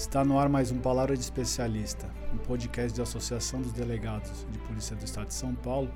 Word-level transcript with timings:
Está 0.00 0.24
no 0.24 0.38
ar 0.38 0.48
mais 0.48 0.70
um 0.70 0.78
Palavra 0.78 1.14
de 1.14 1.22
Especialista, 1.22 2.08
um 2.32 2.38
podcast 2.38 2.96
da 2.96 3.02
Associação 3.02 3.60
dos 3.60 3.70
Delegados 3.70 4.46
de 4.50 4.58
Polícia 4.60 4.96
do 4.96 5.04
Estado 5.04 5.26
de 5.26 5.34
São 5.34 5.54
Paulo. 5.54 5.92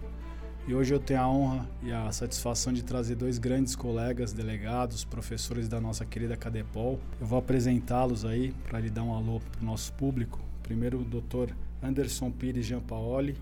E 0.69 0.75
hoje 0.75 0.93
eu 0.93 1.01
tenho 1.01 1.23
a 1.23 1.29
honra 1.29 1.67
e 1.83 1.91
a 1.91 2.13
satisfação 2.13 2.71
de 2.71 2.85
trazer 2.85 3.15
dois 3.15 3.39
grandes 3.39 3.75
colegas, 3.75 4.31
delegados, 4.31 5.07
professores 5.07 5.69
da 5.69 5.81
nossa 5.81 6.05
querida 6.05 6.37
Cadepol. 6.37 7.01
Eu 7.19 7.27
vou 7.27 7.39
apresentá-los 7.39 8.27
aí 8.27 8.53
para 8.69 8.79
lhe 8.79 8.91
dar 8.91 9.05
um 9.05 9.15
alô 9.15 9.41
para 9.41 9.63
o 9.63 9.65
nosso 9.65 9.91
público. 9.95 10.39
Primeiro, 10.63 11.01
o 11.01 11.05
doutor 11.05 11.57
Anderson 11.83 12.31
Pires 12.31 12.67
Giampaoli. 12.67 13.39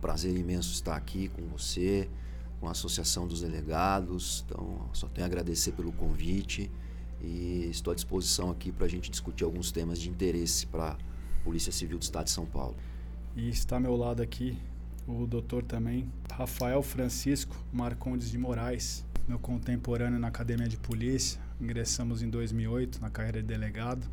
Prazer 0.00 0.32
imenso 0.38 0.72
estar 0.72 0.94
aqui 0.94 1.26
com 1.26 1.42
você, 1.48 2.08
com 2.60 2.68
a 2.68 2.70
Associação 2.70 3.26
dos 3.26 3.40
Delegados. 3.40 4.44
Então, 4.46 4.88
só 4.92 5.08
tenho 5.08 5.24
a 5.24 5.28
agradecer 5.28 5.72
pelo 5.72 5.90
convite 5.90 6.70
e 7.24 7.68
estou 7.70 7.92
à 7.92 7.94
disposição 7.94 8.50
aqui 8.50 8.70
para 8.70 8.86
a 8.86 8.88
gente 8.88 9.10
discutir 9.10 9.44
alguns 9.44 9.72
temas 9.72 9.98
de 9.98 10.10
interesse 10.10 10.66
para 10.66 10.90
a 10.90 10.96
Polícia 11.42 11.72
Civil 11.72 11.98
do 11.98 12.02
Estado 12.02 12.24
de 12.24 12.30
São 12.30 12.46
Paulo. 12.46 12.76
E 13.34 13.48
está 13.48 13.76
ao 13.76 13.82
meu 13.82 13.96
lado 13.96 14.22
aqui 14.22 14.56
o 15.06 15.26
doutor 15.26 15.62
também, 15.62 16.08
Rafael 16.32 16.82
Francisco 16.82 17.54
Marcondes 17.72 18.30
de 18.30 18.38
Moraes, 18.38 19.04
meu 19.28 19.38
contemporâneo 19.38 20.18
na 20.18 20.28
Academia 20.28 20.66
de 20.66 20.78
Polícia. 20.78 21.40
Ingressamos 21.60 22.22
em 22.22 22.30
2008 22.30 23.00
na 23.00 23.10
carreira 23.10 23.42
de 23.42 23.46
delegado. 23.46 24.06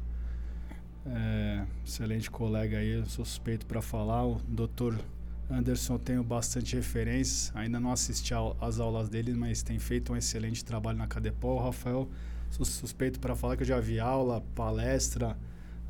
É, 1.05 1.65
excelente 1.85 2.29
colega 2.29 2.77
aí, 2.77 2.89
eu 2.89 3.05
sou 3.05 3.23
suspeito 3.23 3.65
para 3.65 3.81
falar. 3.81 4.25
O 4.25 4.41
doutor 4.47 4.99
Anderson 5.49 5.97
tenho 5.97 6.23
bastante 6.23 6.75
referências, 6.75 7.51
ainda 7.55 7.79
não 7.79 7.91
assisti 7.91 8.33
às 8.59 8.79
aulas 8.79 9.07
dele, 9.09 9.33
mas 9.33 9.63
tem 9.63 9.79
feito 9.79 10.13
um 10.13 10.17
excelente 10.17 10.63
trabalho 10.63 10.97
na 10.97 11.07
Cadepol. 11.07 11.57
Rafael 11.57 12.09
sou 12.51 12.65
suspeito 12.65 13.19
para 13.19 13.35
falar 13.35 13.55
que 13.55 13.63
eu 13.63 13.67
já 13.67 13.79
vi 13.79 13.99
aula, 13.99 14.43
palestra, 14.53 15.37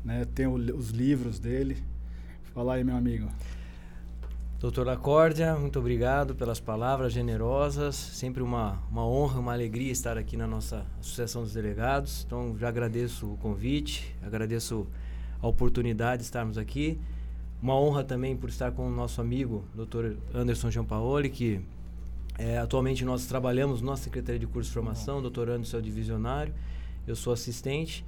né? 0.04 0.24
Tenho 0.34 0.54
os 0.54 0.90
livros 0.90 1.38
dele. 1.38 1.82
Fala 2.54 2.74
aí, 2.74 2.84
meu 2.84 2.96
amigo. 2.96 3.28
Doutor 4.60 4.88
Acórdia, 4.88 5.56
muito 5.56 5.80
obrigado 5.80 6.36
pelas 6.36 6.60
palavras 6.60 7.12
generosas. 7.12 7.96
Sempre 7.96 8.44
uma, 8.44 8.80
uma 8.88 9.04
honra, 9.04 9.40
uma 9.40 9.52
alegria 9.52 9.90
estar 9.90 10.16
aqui 10.16 10.36
na 10.36 10.46
nossa 10.46 10.86
Associação 11.00 11.42
dos 11.42 11.52
Delegados. 11.52 12.22
Então, 12.24 12.56
já 12.56 12.68
agradeço 12.68 13.26
o 13.26 13.36
convite, 13.38 14.14
agradeço 14.22 14.86
a 15.40 15.48
oportunidade 15.48 16.18
de 16.18 16.26
estarmos 16.26 16.56
aqui. 16.56 17.00
Uma 17.60 17.74
honra 17.74 18.04
também 18.04 18.36
por 18.36 18.48
estar 18.48 18.70
com 18.70 18.86
o 18.86 18.90
nosso 18.90 19.20
amigo, 19.20 19.64
Dr. 19.74 20.14
Anderson 20.32 20.70
Giampaoli, 20.70 21.28
que 21.28 21.60
é, 22.38 22.58
atualmente 22.58 23.04
nós 23.04 23.26
trabalhamos 23.26 23.82
na 23.82 23.96
Secretaria 23.96 24.38
de 24.38 24.46
Curso 24.46 24.68
de 24.68 24.74
Formação, 24.74 25.16
uhum. 25.16 25.22
doutor 25.22 25.50
Anderson 25.50 25.76
é 25.76 25.80
o 25.80 25.82
divisionário, 25.82 26.54
eu 27.06 27.16
sou 27.16 27.32
assistente 27.32 28.04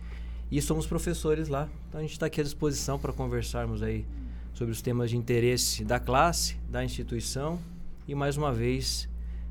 e 0.51 0.61
somos 0.63 0.87
professores 0.87 1.49
lá. 1.49 1.69
Então 1.89 1.99
a 1.99 2.03
gente 2.03 2.13
está 2.13 2.27
aqui 2.27 2.41
à 2.41 2.45
disposição 2.45 2.99
para 2.99 3.13
conversarmos 3.13 3.83
aí 3.83 4.07
sobre 4.53 4.73
os 4.73 4.81
temas 4.81 5.11
de 5.11 5.17
interesse 5.17 5.85
da 5.85 5.99
classe, 5.99 6.57
da 6.71 6.85
instituição 6.85 7.59
e 8.07 8.15
mais 8.15 8.37
uma 8.37 8.53
vez 8.53 9.09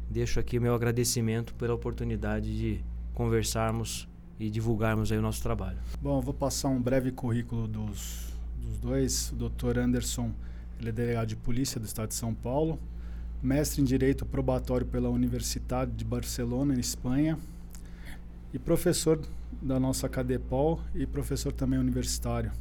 deixo 0.09 0.39
aqui 0.39 0.59
meu 0.59 0.75
agradecimento 0.75 1.53
pela 1.55 1.73
oportunidade 1.73 2.55
de 2.55 2.83
conversarmos 3.13 4.07
e 4.39 4.49
divulgarmos 4.49 5.11
aí 5.11 5.17
o 5.17 5.21
nosso 5.21 5.41
trabalho. 5.41 5.77
Bom, 6.01 6.21
vou 6.21 6.33
passar 6.33 6.69
um 6.69 6.81
breve 6.81 7.11
currículo 7.11 7.67
dos, 7.67 8.33
dos 8.57 8.77
dois. 8.77 9.31
O 9.31 9.35
doutor 9.35 9.77
Anderson, 9.77 10.31
ele 10.79 10.89
é 10.89 10.91
delegado 10.91 11.27
de 11.27 11.35
polícia 11.35 11.79
do 11.79 11.85
estado 11.85 12.09
de 12.09 12.15
São 12.15 12.33
Paulo, 12.33 12.79
mestre 13.43 13.81
em 13.81 13.83
Direito 13.83 14.25
Probatório 14.25 14.87
pela 14.87 15.09
Universidade 15.09 15.91
de 15.91 16.05
Barcelona, 16.05 16.73
em 16.73 16.79
Espanha, 16.79 17.37
e 18.53 18.57
professor 18.57 19.19
da 19.61 19.77
nossa 19.77 20.07
Cadepol 20.07 20.79
e 20.95 21.05
professor 21.05 21.51
também 21.51 21.77
universitário. 21.77 22.51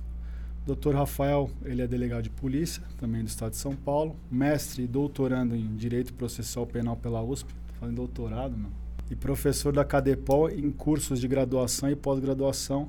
Dr. 0.67 0.95
Rafael, 0.95 1.51
ele 1.65 1.83
é 1.83 1.87
delegado 1.87 2.25
de 2.25 2.31
polícia, 2.31 2.83
também 2.99 3.23
do 3.23 3.29
estado 3.29 3.53
de 3.53 3.59
São 3.59 3.77
Paulo, 3.77 4.17
mestre 4.31 4.83
e 4.83 4.87
doutorando 4.89 5.55
em 5.55 5.77
Direito 5.77 6.13
Processual 6.15 6.67
Penal 6.67 6.97
pela 6.97 7.23
USP, 7.23 7.53
tô 7.69 7.75
falando 7.81 7.97
doutorado, 7.97 8.57
não. 8.57 8.71
E 9.11 9.15
professor 9.15 9.73
da 9.73 9.85
Cadepol 9.85 10.51
em 10.51 10.71
cursos 10.71 11.21
de 11.21 11.29
graduação 11.29 11.91
e 11.91 11.97
pós-graduação. 11.97 12.89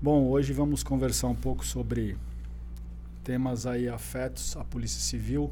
Bom, 0.00 0.28
hoje 0.28 0.52
vamos 0.52 0.82
conversar 0.82 1.28
um 1.28 1.34
pouco 1.34 1.64
sobre 1.64 2.16
temas 3.24 3.66
aí 3.66 3.88
afetos 3.88 4.56
à 4.56 4.64
Polícia 4.64 5.00
Civil, 5.00 5.50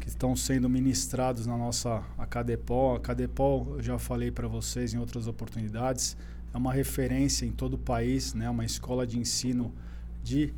que 0.00 0.08
estão 0.08 0.36
sendo 0.36 0.68
ministrados 0.68 1.46
na 1.46 1.56
nossa 1.56 2.02
Acadepol. 2.18 2.94
A 2.94 2.96
Acadepol, 2.96 3.76
eu 3.76 3.82
já 3.82 3.98
falei 3.98 4.30
para 4.30 4.46
vocês 4.46 4.92
em 4.94 4.98
outras 4.98 5.26
oportunidades, 5.26 6.16
é 6.52 6.56
uma 6.56 6.72
referência 6.72 7.44
em 7.46 7.50
todo 7.50 7.74
o 7.74 7.78
país, 7.78 8.34
né? 8.34 8.48
uma 8.48 8.64
escola 8.64 9.06
de 9.06 9.18
ensino 9.18 9.72
de 10.22 10.54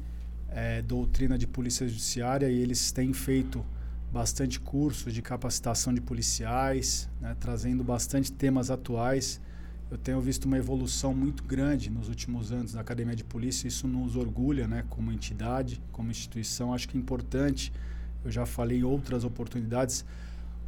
é, 0.49 0.83
doutrina 0.83 1.39
de 1.39 1.47
polícia 1.47 1.89
judiciária 1.89 2.49
e 2.49 2.59
eles 2.59 2.93
têm 2.93 3.13
feito 3.13 3.65
bastante 4.13 4.61
cursos 4.61 5.13
de 5.13 5.23
capacitação 5.23 5.93
de 5.93 6.01
policiais, 6.01 7.09
né? 7.21 7.37
trazendo 7.39 7.83
bastante 7.83 8.31
temas 8.33 8.71
atuais. 8.71 9.41
Eu 9.91 9.97
tenho 9.97 10.21
visto 10.21 10.47
uma 10.47 10.59
evolução 10.59 11.15
muito 11.15 11.45
grande 11.45 11.91
nos 11.91 12.09
últimos 12.09 12.51
anos 12.51 12.75
na 12.75 12.81
Academia 12.81 13.15
de 13.15 13.25
Polícia, 13.25 13.69
isso 13.69 13.87
nos 13.87 14.17
orgulha 14.17 14.67
né? 14.67 14.85
como 14.91 15.13
entidade, 15.13 15.81
como 15.93 16.11
instituição. 16.11 16.75
Acho 16.75 16.89
que 16.89 16.97
é 16.97 17.01
importante 17.01 17.73
eu 18.27 18.33
já 18.33 18.45
falei 18.45 18.81
em 18.81 18.83
outras 18.83 19.23
oportunidades, 19.23 20.05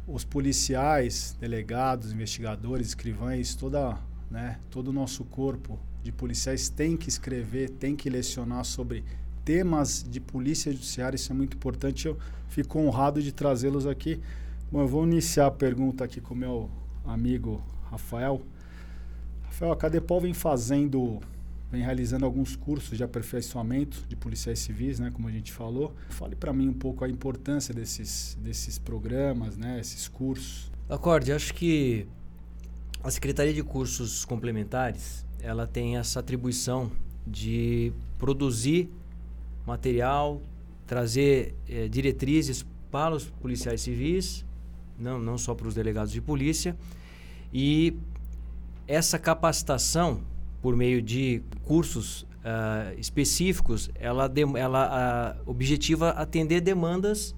os 0.07 0.23
policiais, 0.23 1.35
delegados, 1.39 2.13
investigadores, 2.13 2.87
escrivães, 2.87 3.53
toda, 3.53 3.97
né, 4.31 4.57
todo 4.71 4.87
o 4.87 4.93
nosso 4.93 5.25
corpo 5.25 5.77
de 6.01 6.11
policiais 6.11 6.69
tem 6.69 6.95
que 6.95 7.09
escrever, 7.09 7.69
tem 7.71 7.97
que 7.97 8.09
lecionar 8.09 8.63
sobre 8.63 9.03
temas 9.43 10.05
de 10.09 10.21
polícia 10.21 10.71
judiciária, 10.71 11.17
isso 11.17 11.33
é 11.33 11.35
muito 11.35 11.57
importante. 11.57 12.07
Eu 12.07 12.17
fico 12.47 12.79
honrado 12.79 13.21
de 13.21 13.33
trazê-los 13.33 13.85
aqui. 13.85 14.21
Bom, 14.71 14.79
eu 14.79 14.87
vou 14.87 15.03
iniciar 15.03 15.47
a 15.47 15.51
pergunta 15.51 16.05
aqui 16.05 16.21
com 16.21 16.33
o 16.33 16.37
meu 16.37 16.69
amigo 17.05 17.61
Rafael. 17.91 18.41
Rafael, 19.43 19.73
a 19.73 19.75
Cadepol 19.75 20.21
vem 20.21 20.33
fazendo 20.33 21.19
vem 21.71 21.81
realizando 21.81 22.25
alguns 22.25 22.55
cursos 22.55 22.97
de 22.97 23.03
aperfeiçoamento 23.03 24.03
de 24.07 24.15
policiais 24.15 24.59
civis, 24.59 24.99
né, 24.99 25.11
como 25.11 25.27
a 25.27 25.31
gente 25.31 25.51
falou. 25.51 25.93
Fale 26.09 26.35
para 26.35 26.51
mim 26.51 26.67
um 26.67 26.73
pouco 26.73 27.05
a 27.05 27.09
importância 27.09 27.73
desses, 27.73 28.37
desses 28.41 28.79
programas, 28.79 29.55
né, 29.55 29.79
esses 29.79 30.07
cursos. 30.07 30.71
Acorde, 30.89 31.31
acho 31.31 31.53
que 31.53 32.07
a 33.03 33.11
Secretaria 33.11 33.53
de 33.53 33.63
Cursos 33.63 34.25
Complementares, 34.25 35.25
ela 35.39 35.67
tem 35.67 35.97
essa 35.97 36.19
atribuição 36.19 36.91
de 37.25 37.93
produzir 38.17 38.89
material, 39.65 40.41
trazer 40.87 41.53
eh, 41.67 41.87
diretrizes 41.87 42.65
para 42.89 43.15
os 43.15 43.25
policiais 43.25 43.81
civis, 43.81 44.43
não, 44.97 45.19
não 45.19 45.37
só 45.37 45.53
para 45.53 45.67
os 45.67 45.75
delegados 45.75 46.11
de 46.11 46.19
polícia, 46.19 46.75
e 47.53 47.95
essa 48.87 49.19
capacitação 49.19 50.23
por 50.61 50.75
meio 50.75 51.01
de 51.01 51.41
cursos 51.63 52.21
uh, 52.21 52.97
específicos, 52.97 53.89
ela, 53.95 54.27
de, 54.27 54.41
ela 54.41 55.35
uh, 55.45 55.49
objetiva 55.49 56.09
atender 56.11 56.61
demandas 56.61 57.35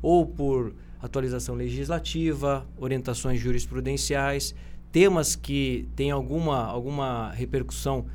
ou 0.00 0.26
por 0.26 0.74
atualização 1.00 1.54
legislativa, 1.54 2.66
orientações 2.78 3.40
jurisprudenciais, 3.40 4.54
temas 4.90 5.36
que 5.36 5.88
têm 5.94 6.10
alguma, 6.10 6.64
alguma 6.64 7.30
repercussão 7.32 8.06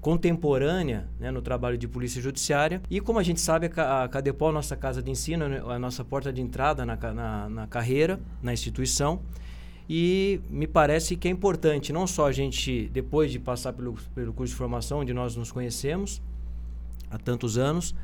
contemporânea 0.00 1.08
né, 1.18 1.32
no 1.32 1.42
trabalho 1.42 1.76
de 1.76 1.88
polícia 1.88 2.22
judiciária. 2.22 2.80
E 2.88 3.00
como 3.00 3.18
a 3.18 3.22
gente 3.24 3.40
sabe, 3.40 3.68
a 3.76 4.06
Cadepol, 4.06 4.52
nossa 4.52 4.76
casa 4.76 5.02
de 5.02 5.10
ensino, 5.10 5.48
né, 5.48 5.60
a 5.66 5.78
nossa 5.78 6.04
porta 6.04 6.32
de 6.32 6.40
entrada 6.40 6.86
na, 6.86 6.96
na, 6.96 7.48
na 7.48 7.66
carreira, 7.66 8.20
na 8.40 8.52
instituição, 8.52 9.20
e 9.88 10.40
me 10.50 10.66
parece 10.66 11.16
que 11.16 11.28
é 11.28 11.30
importante 11.30 11.92
não 11.92 12.06
só 12.06 12.26
a 12.26 12.32
gente, 12.32 12.88
depois 12.92 13.30
de 13.30 13.38
passar 13.38 13.72
pelo, 13.72 13.94
pelo 14.14 14.32
curso 14.32 14.52
de 14.52 14.56
formação, 14.56 15.00
onde 15.00 15.14
nós 15.14 15.36
nos 15.36 15.52
conhecemos 15.52 16.20
há 17.10 17.18
tantos 17.18 17.56
anos, 17.56 17.94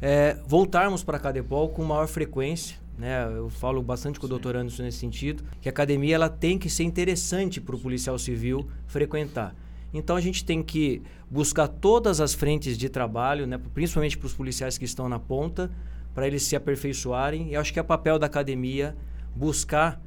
é, 0.00 0.36
voltarmos 0.46 1.02
para 1.02 1.16
a 1.16 1.20
Cadepol 1.20 1.68
com 1.68 1.84
maior 1.84 2.06
frequência. 2.06 2.76
Né? 2.96 3.24
Eu 3.36 3.48
falo 3.48 3.82
bastante 3.82 4.20
com 4.20 4.26
Sim. 4.26 4.32
o 4.32 4.36
doutor 4.36 4.56
Anderson 4.56 4.84
nesse 4.84 4.98
sentido, 4.98 5.42
que 5.60 5.68
a 5.68 5.72
academia 5.72 6.14
ela 6.14 6.28
tem 6.28 6.58
que 6.58 6.70
ser 6.70 6.84
interessante 6.84 7.60
para 7.60 7.74
o 7.74 7.78
policial 7.78 8.18
civil 8.18 8.68
frequentar. 8.86 9.54
Então 9.92 10.16
a 10.16 10.20
gente 10.20 10.44
tem 10.44 10.62
que 10.62 11.02
buscar 11.30 11.68
todas 11.68 12.20
as 12.20 12.32
frentes 12.34 12.78
de 12.78 12.88
trabalho, 12.88 13.46
né? 13.46 13.60
principalmente 13.74 14.16
para 14.16 14.26
os 14.26 14.32
policiais 14.32 14.78
que 14.78 14.84
estão 14.84 15.08
na 15.08 15.18
ponta, 15.18 15.70
para 16.14 16.26
eles 16.26 16.42
se 16.42 16.54
aperfeiçoarem. 16.54 17.50
E 17.50 17.56
acho 17.56 17.72
que 17.72 17.80
é 17.80 17.82
papel 17.82 18.18
da 18.18 18.26
academia 18.26 18.96
buscar 19.34 20.00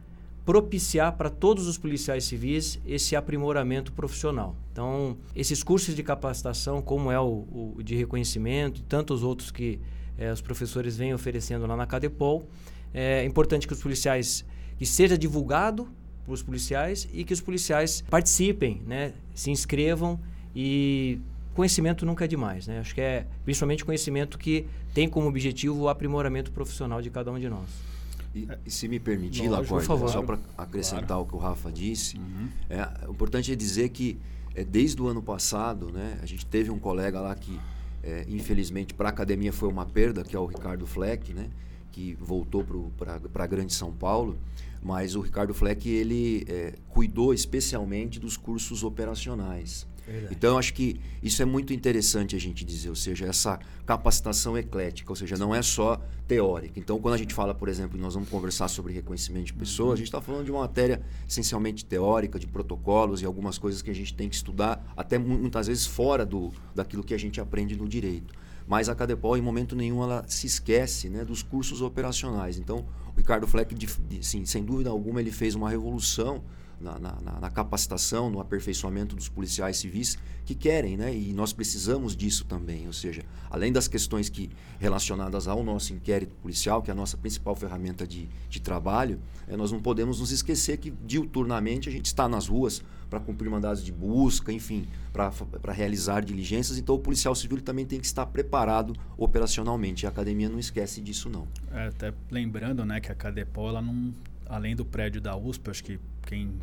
propiciar 0.45 1.17
para 1.17 1.29
todos 1.29 1.67
os 1.67 1.77
policiais 1.77 2.23
civis 2.23 2.79
esse 2.85 3.15
aprimoramento 3.15 3.91
profissional. 3.91 4.55
Então, 4.71 5.17
esses 5.35 5.63
cursos 5.63 5.95
de 5.95 6.03
capacitação, 6.03 6.81
como 6.81 7.11
é 7.11 7.19
o, 7.19 7.73
o 7.77 7.83
de 7.83 7.95
reconhecimento 7.95 8.79
e 8.79 8.83
tantos 8.83 9.23
outros 9.23 9.49
que 9.49 9.79
é, 10.17 10.31
os 10.31 10.41
professores 10.41 10.95
vêm 10.95 11.13
oferecendo 11.13 11.65
lá 11.65 11.75
na 11.75 11.87
Cadepol, 11.87 12.47
é 12.93 13.25
importante 13.25 13.67
que 13.67 13.73
os 13.73 13.81
policiais, 13.81 14.45
que 14.77 14.85
seja 14.85 15.17
divulgado 15.17 15.87
para 16.23 16.33
os 16.33 16.43
policiais 16.43 17.07
e 17.11 17.23
que 17.23 17.33
os 17.33 17.41
policiais 17.41 18.03
participem, 18.09 18.81
né, 18.85 19.13
se 19.33 19.49
inscrevam 19.49 20.19
e 20.55 21.19
conhecimento 21.55 22.05
nunca 22.05 22.25
é 22.25 22.27
demais, 22.27 22.67
né? 22.67 22.79
Acho 22.79 22.93
que 22.93 23.01
é 23.01 23.25
principalmente 23.43 23.83
conhecimento 23.83 24.37
que 24.37 24.65
tem 24.93 25.07
como 25.07 25.27
objetivo 25.27 25.81
o 25.81 25.89
aprimoramento 25.89 26.51
profissional 26.51 27.01
de 27.01 27.09
cada 27.09 27.31
um 27.31 27.39
de 27.39 27.49
nós. 27.49 27.94
E, 28.35 28.47
e 28.65 28.69
se 28.69 28.89
me 28.89 28.99
permitir, 28.99 29.47
Lacorte, 29.47 29.85
só 29.85 30.21
para 30.21 30.37
acrescentar 30.57 31.07
claro. 31.07 31.23
o 31.23 31.25
que 31.25 31.35
o 31.35 31.37
Rafa 31.37 31.71
disse, 31.71 32.17
uhum. 32.17 32.49
é, 32.69 33.07
o 33.07 33.11
importante 33.11 33.49
é 33.49 33.55
dizer 33.55 33.89
que 33.89 34.19
é, 34.53 34.63
desde 34.63 35.01
o 35.01 35.07
ano 35.07 35.23
passado, 35.23 35.89
né, 35.89 36.19
a 36.21 36.25
gente 36.25 36.45
teve 36.45 36.69
um 36.69 36.77
colega 36.77 37.21
lá 37.21 37.33
que, 37.33 37.57
é, 38.03 38.25
infelizmente, 38.27 38.93
para 38.93 39.07
a 39.07 39.11
academia 39.11 39.53
foi 39.53 39.69
uma 39.69 39.85
perda, 39.85 40.21
que 40.21 40.35
é 40.35 40.39
o 40.39 40.45
Ricardo 40.45 40.85
Fleck, 40.85 41.33
né, 41.33 41.49
que 41.93 42.17
voltou 42.19 42.65
para 42.97 43.43
a 43.43 43.47
Grande 43.47 43.73
São 43.73 43.93
Paulo, 43.93 44.37
mas 44.83 45.15
o 45.15 45.21
Ricardo 45.21 45.53
Fleck 45.53 45.89
ele 45.89 46.45
é, 46.49 46.73
cuidou 46.89 47.33
especialmente 47.33 48.19
dos 48.19 48.35
cursos 48.35 48.83
operacionais. 48.83 49.87
Verdade. 50.07 50.35
Então, 50.35 50.57
acho 50.57 50.73
que 50.73 50.99
isso 51.21 51.41
é 51.41 51.45
muito 51.45 51.73
interessante 51.73 52.35
a 52.35 52.39
gente 52.39 52.63
dizer, 52.63 52.89
ou 52.89 52.95
seja, 52.95 53.25
essa 53.25 53.59
capacitação 53.85 54.57
eclética, 54.57 55.11
ou 55.11 55.15
seja, 55.15 55.35
não 55.35 55.53
é 55.53 55.61
só 55.61 55.99
teórica. 56.27 56.79
Então, 56.79 56.99
quando 56.99 57.15
a 57.15 57.17
gente 57.17 57.33
fala, 57.33 57.53
por 57.55 57.67
exemplo, 57.67 57.99
nós 57.99 58.13
vamos 58.13 58.29
conversar 58.29 58.67
sobre 58.67 58.93
reconhecimento 58.93 59.47
de 59.47 59.53
pessoas, 59.53 59.87
uhum. 59.87 59.93
a 59.93 59.97
gente 59.97 60.07
está 60.07 60.21
falando 60.21 60.45
de 60.45 60.51
uma 60.51 60.61
matéria 60.61 61.01
essencialmente 61.27 61.83
teórica, 61.85 62.37
de 62.37 62.47
protocolos 62.47 63.21
e 63.21 63.25
algumas 63.25 63.57
coisas 63.57 63.81
que 63.81 63.89
a 63.89 63.95
gente 63.95 64.13
tem 64.13 64.29
que 64.29 64.35
estudar, 64.35 64.93
até 64.95 65.17
muitas 65.17 65.67
vezes 65.67 65.85
fora 65.85 66.25
do, 66.25 66.51
daquilo 66.73 67.03
que 67.03 67.13
a 67.13 67.19
gente 67.19 67.41
aprende 67.41 67.75
no 67.75 67.87
direito. 67.87 68.33
Mas 68.67 68.89
a 68.89 68.95
Cadepol, 68.95 69.37
em 69.37 69.41
momento 69.41 69.75
nenhum, 69.75 70.01
ela 70.01 70.25
se 70.27 70.47
esquece 70.47 71.07
né, 71.07 71.23
dos 71.23 71.43
cursos 71.43 71.81
operacionais. 71.81 72.57
Então, 72.57 72.85
o 73.13 73.17
Ricardo 73.17 73.45
Fleck, 73.45 73.75
de, 73.75 73.85
de, 73.85 74.25
sim, 74.25 74.43
sem 74.45 74.63
dúvida 74.63 74.89
alguma, 74.89 75.21
ele 75.21 75.31
fez 75.31 75.53
uma 75.53 75.69
revolução 75.69 76.43
na, 76.79 76.99
na, 76.99 77.39
na, 77.41 77.49
capacitação, 77.49 78.29
no 78.29 78.39
aperfeiçoamento 78.39 79.15
dos 79.15 79.29
policiais 79.29 79.77
civis 79.77 80.17
que 80.45 80.53
querem, 80.53 80.97
né? 80.97 81.15
E 81.15 81.33
nós 81.33 81.53
precisamos 81.53 82.15
disso 82.15 82.45
também, 82.45 82.85
ou 82.85 82.93
seja, 82.93 83.23
além 83.49 83.71
das 83.71 83.87
questões 83.87 84.29
que 84.29 84.49
relacionadas 84.79 85.47
ao 85.47 85.63
nosso 85.63 85.93
inquérito 85.93 86.35
policial, 86.35 86.81
que 86.81 86.91
é 86.91 86.93
a 86.93 86.95
nossa 86.95 87.17
principal 87.17 87.55
ferramenta 87.55 88.05
de, 88.05 88.27
de 88.49 88.59
trabalho, 88.59 89.19
é, 89.47 89.55
nós 89.55 89.71
não 89.71 89.81
podemos 89.81 90.19
nos 90.19 90.31
esquecer 90.31 90.77
que 90.77 90.91
diuturnamente 91.05 91.89
a 91.89 91.91
gente 91.91 92.05
está 92.05 92.27
nas 92.29 92.47
ruas 92.47 92.83
para 93.09 93.19
cumprir 93.19 93.49
mandados 93.49 93.83
de 93.83 93.91
busca, 93.91 94.51
enfim, 94.51 94.87
para 95.13 95.73
realizar 95.73 96.21
diligências. 96.21 96.77
Então 96.77 96.95
o 96.95 96.99
policial 96.99 97.33
civil 97.35 97.61
também 97.61 97.85
tem 97.85 97.99
que 97.99 98.05
estar 98.05 98.25
preparado 98.25 98.93
operacionalmente. 99.17 100.05
A 100.05 100.09
academia 100.09 100.49
não 100.49 100.59
esquece 100.59 101.01
disso 101.01 101.29
não. 101.29 101.47
É, 101.71 101.87
até 101.87 102.13
lembrando, 102.29 102.83
né, 102.85 102.99
que 102.99 103.11
a 103.11 103.15
Cadepol 103.15 103.69
ela 103.69 103.81
não 103.81 104.13
além 104.47 104.75
do 104.75 104.85
prédio 104.85 105.19
da 105.19 105.35
USP, 105.35 105.69
acho 105.69 105.83
que 105.83 105.99
quem 106.25 106.59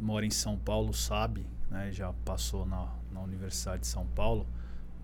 mora 0.00 0.24
em 0.24 0.30
São 0.30 0.56
Paulo 0.56 0.94
sabe, 0.94 1.44
né, 1.70 1.90
já 1.92 2.12
passou 2.24 2.64
na, 2.64 2.88
na 3.12 3.20
Universidade 3.20 3.82
de 3.82 3.86
São 3.86 4.06
Paulo, 4.06 4.46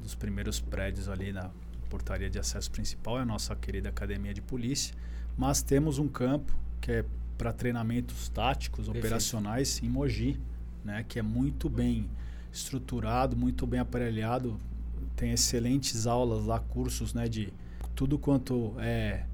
dos 0.01 0.15
primeiros 0.15 0.61
prédios 0.61 1.09
ali 1.09 1.33
na 1.33 1.51
portaria 1.89 2.29
de 2.29 2.39
acesso 2.39 2.71
principal 2.71 3.19
é 3.19 3.23
a 3.23 3.25
nossa 3.25 3.55
querida 3.55 3.89
academia 3.89 4.33
de 4.33 4.43
polícia, 4.43 4.95
mas 5.37 5.63
temos 5.63 5.99
um 5.99 6.09
campo 6.09 6.55
que 6.81 6.93
é 6.93 7.05
para 7.37 7.53
treinamentos 7.53 8.29
táticos, 8.29 8.87
Perfeito. 8.87 9.05
operacionais 9.05 9.83
em 9.83 9.89
Mogi, 9.89 10.41
né, 10.85 11.05
que 11.07 11.19
é 11.19 11.23
muito 11.23 11.69
bem 11.69 12.09
estruturado, 12.53 13.37
muito 13.37 13.67
bem 13.67 13.81
aparelhado, 13.81 14.59
tem 15.15 15.33
excelentes 15.33 16.07
aulas 16.07 16.45
lá, 16.45 16.59
cursos 16.59 17.13
né, 17.13 17.29
de 17.29 17.53
tudo 17.95 18.19
quanto 18.19 18.75
é 18.79 19.25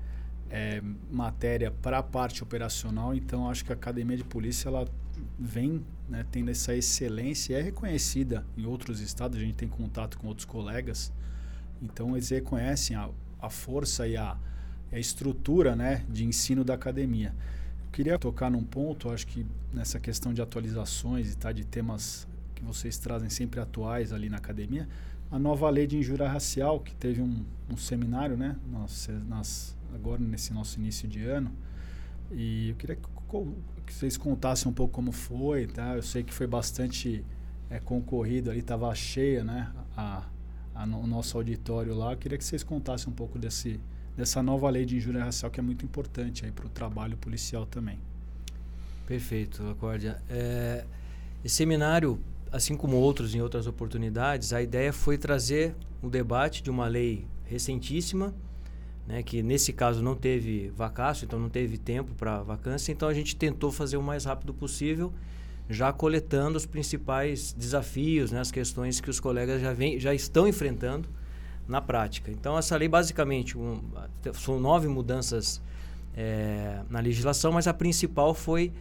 é, 0.53 0.83
matéria 1.11 1.71
para 1.71 1.99
a 1.99 2.03
parte 2.03 2.43
operacional, 2.43 3.15
então 3.15 3.49
acho 3.49 3.65
que 3.65 3.73
a 3.73 3.75
academia 3.75 4.19
de 4.19 4.23
polícia 4.23 4.69
ela 4.69 4.87
vem 5.39 5.83
né, 6.07 6.27
tendo 6.31 6.51
essa 6.51 6.77
excelência 6.77 7.57
é 7.57 7.63
reconhecida 7.63 8.45
em 8.55 8.67
outros 8.67 9.01
estados, 9.01 9.39
a 9.39 9.41
gente 9.41 9.55
tem 9.55 9.69
contato 9.69 10.19
com 10.19 10.27
outros 10.27 10.45
colegas, 10.45 11.11
então 11.81 12.15
eles 12.15 12.29
reconhecem 12.29 12.95
a, 12.95 13.09
a 13.41 13.49
força 13.49 14.07
e 14.07 14.15
a, 14.15 14.37
a 14.93 14.99
estrutura 14.99 15.75
né, 15.75 16.05
de 16.07 16.23
ensino 16.27 16.63
da 16.63 16.75
academia. 16.75 17.35
Eu 17.87 17.91
queria 17.91 18.19
tocar 18.19 18.51
num 18.51 18.63
ponto, 18.63 19.09
acho 19.09 19.27
que 19.27 19.47
nessa 19.73 19.99
questão 19.99 20.35
de 20.35 20.43
atualizações 20.43 21.33
e 21.33 21.37
tá, 21.37 21.51
de 21.51 21.65
temas 21.65 22.29
que 22.55 22.63
vocês 22.63 22.99
trazem 22.99 23.31
sempre 23.31 23.59
atuais 23.59 24.13
ali 24.13 24.29
na 24.29 24.37
academia, 24.37 24.87
a 25.33 25.39
nova 25.39 25.69
lei 25.71 25.87
de 25.87 25.97
injúria 25.97 26.29
racial, 26.29 26.79
que 26.79 26.95
teve 26.95 27.23
um, 27.23 27.43
um 27.71 27.77
seminário 27.77 28.37
né, 28.37 28.55
nas, 28.71 29.09
nas 29.27 29.77
agora 29.95 30.21
nesse 30.21 30.53
nosso 30.53 30.79
início 30.79 31.09
de 31.09 31.25
ano. 31.25 31.51
E 32.31 32.69
eu 32.69 32.77
queria 32.77 32.97
que, 32.97 33.03
que 33.87 33.95
vocês 33.95 34.19
contassem 34.19 34.71
um 34.71 34.75
pouco 34.75 34.93
como 34.93 35.11
foi, 35.11 35.67
tá? 35.67 35.97
Eu 35.97 36.03
sei 36.03 36.23
que 36.23 36.33
foi 36.33 36.47
bastante 36.47 37.25
é, 37.71 37.81
concorrido 37.81 38.51
ali, 38.51 38.61
estava 38.61 38.95
cheia, 38.95 39.43
né? 39.43 39.73
A, 39.97 40.23
a, 40.75 40.85
o 40.85 41.07
nosso 41.07 41.39
auditório 41.39 41.95
lá. 41.95 42.13
Eu 42.13 42.19
queria 42.19 42.37
que 42.37 42.45
vocês 42.45 42.63
contassem 42.63 43.11
um 43.11 43.17
pouco 43.17 43.39
desse, 43.39 43.81
dessa 44.15 44.43
nova 44.43 44.69
lei 44.69 44.85
de 44.85 44.97
injúria 44.97 45.25
racial 45.25 45.51
que 45.51 45.59
é 45.59 45.63
muito 45.63 45.85
importante 45.85 46.45
aí 46.45 46.53
para 46.53 46.67
o 46.67 46.69
trabalho 46.69 47.17
policial 47.17 47.65
também. 47.65 47.99
Perfeito, 49.07 49.67
Acórdia. 49.69 50.23
É, 50.29 50.85
esse 51.43 51.57
seminário, 51.57 52.21
assim 52.53 52.77
como 52.77 52.97
outros 52.97 53.35
em 53.35 53.41
outras 53.41 53.67
oportunidades, 53.67 54.53
a 54.53 54.61
ideia 54.61 54.93
foi 54.93 55.17
trazer 55.17 55.75
o 56.03 56.11
debate 56.11 56.63
de 56.63 56.71
uma 56.71 56.87
lei 56.87 57.27
recentíssima, 57.47 58.35
né, 59.07 59.23
que 59.23 59.43
nesse 59.43 59.73
caso 59.73 60.03
não 60.03 60.15
teve 60.15 60.71
vacácio, 60.77 61.25
então 61.25 61.39
não 61.39 61.49
teve 61.49 61.79
tempo 61.79 62.15
para 62.15 62.43
vacância, 62.43 62.93
então 62.93 63.09
a 63.09 63.15
gente 63.15 63.35
tentou 63.35 63.73
fazer 63.73 63.97
o 63.97 64.03
mais 64.03 64.27
rápido 64.27 64.53
possível, 64.53 65.13
já 65.69 65.93
coletando 65.93 66.59
os 66.59 66.67
principais 66.67 67.55
desafios, 67.55 68.31
né, 68.31 68.41
as 68.41 68.51
questões 68.51 69.01
que 69.01 69.09
os 69.09 69.19
colegas 69.19 69.61
já, 69.61 69.73
vem, 69.73 69.99
já 69.99 70.15
estão 70.15 70.47
enfrentando 70.47 71.09
na 71.67 71.81
prática. 71.81 72.31
Então 72.31 72.59
essa 72.59 72.77
lei 72.77 72.89
basicamente 72.89 73.57
um, 73.57 73.81
são 74.35 74.61
nove 74.61 74.89
mudanças 74.89 75.63
é, 76.15 76.83
na 76.91 77.01
legislação, 77.01 77.53
mas 77.53 77.67
a 77.67 77.73
principal 77.73 78.35
foi 78.35 78.73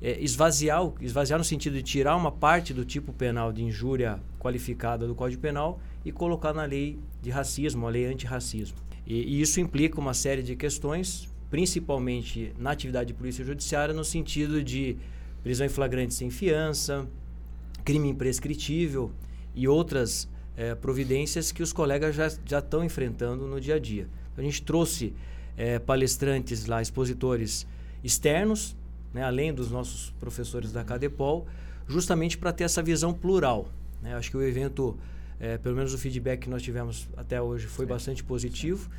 é, 0.00 0.18
esvaziar, 0.20 0.92
esvaziar 1.00 1.38
no 1.38 1.44
sentido 1.44 1.74
de 1.74 1.82
tirar 1.82 2.16
uma 2.16 2.30
parte 2.30 2.72
do 2.72 2.84
tipo 2.84 3.12
penal 3.12 3.52
de 3.52 3.62
injúria 3.62 4.20
qualificada 4.38 5.06
do 5.06 5.14
Código 5.14 5.42
Penal 5.42 5.80
e 6.04 6.12
colocar 6.12 6.52
na 6.52 6.64
lei 6.64 6.98
de 7.20 7.30
racismo, 7.30 7.86
a 7.86 7.90
lei 7.90 8.06
antirracismo. 8.06 8.76
E, 9.06 9.14
e 9.14 9.40
isso 9.40 9.60
implica 9.60 10.00
uma 10.00 10.14
série 10.14 10.42
de 10.42 10.54
questões, 10.54 11.28
principalmente 11.50 12.52
na 12.58 12.70
atividade 12.70 13.08
de 13.08 13.14
polícia 13.14 13.44
judiciária, 13.44 13.94
no 13.94 14.04
sentido 14.04 14.62
de 14.62 14.96
prisão 15.42 15.66
em 15.66 15.70
flagrante 15.70 16.14
sem 16.14 16.30
fiança, 16.30 17.06
crime 17.84 18.08
imprescritível 18.08 19.10
e 19.54 19.66
outras 19.66 20.28
é, 20.56 20.74
providências 20.74 21.50
que 21.50 21.62
os 21.62 21.72
colegas 21.72 22.14
já, 22.14 22.28
já 22.44 22.58
estão 22.58 22.84
enfrentando 22.84 23.46
no 23.46 23.60
dia 23.60 23.76
a 23.76 23.78
dia. 23.78 24.08
Então, 24.32 24.44
a 24.44 24.46
gente 24.46 24.62
trouxe 24.62 25.14
é, 25.56 25.78
palestrantes 25.78 26.66
lá, 26.66 26.82
expositores 26.82 27.66
externos, 28.04 28.76
né, 29.12 29.22
além 29.22 29.52
dos 29.52 29.70
nossos 29.70 30.10
professores 30.20 30.72
da 30.72 30.84
Cadepol, 30.84 31.46
justamente 31.86 32.36
para 32.36 32.52
ter 32.52 32.64
essa 32.64 32.82
visão 32.82 33.12
plural. 33.12 33.68
Né? 34.02 34.14
Acho 34.14 34.30
que 34.30 34.36
o 34.36 34.42
evento 34.42 34.98
é, 35.40 35.56
pelo 35.56 35.76
menos 35.76 35.94
o 35.94 35.98
feedback 35.98 36.40
que 36.40 36.50
nós 36.50 36.62
tivemos 36.62 37.08
até 37.16 37.40
hoje 37.40 37.66
foi 37.66 37.84
Sim. 37.86 37.90
bastante 37.90 38.24
positivo. 38.24 38.90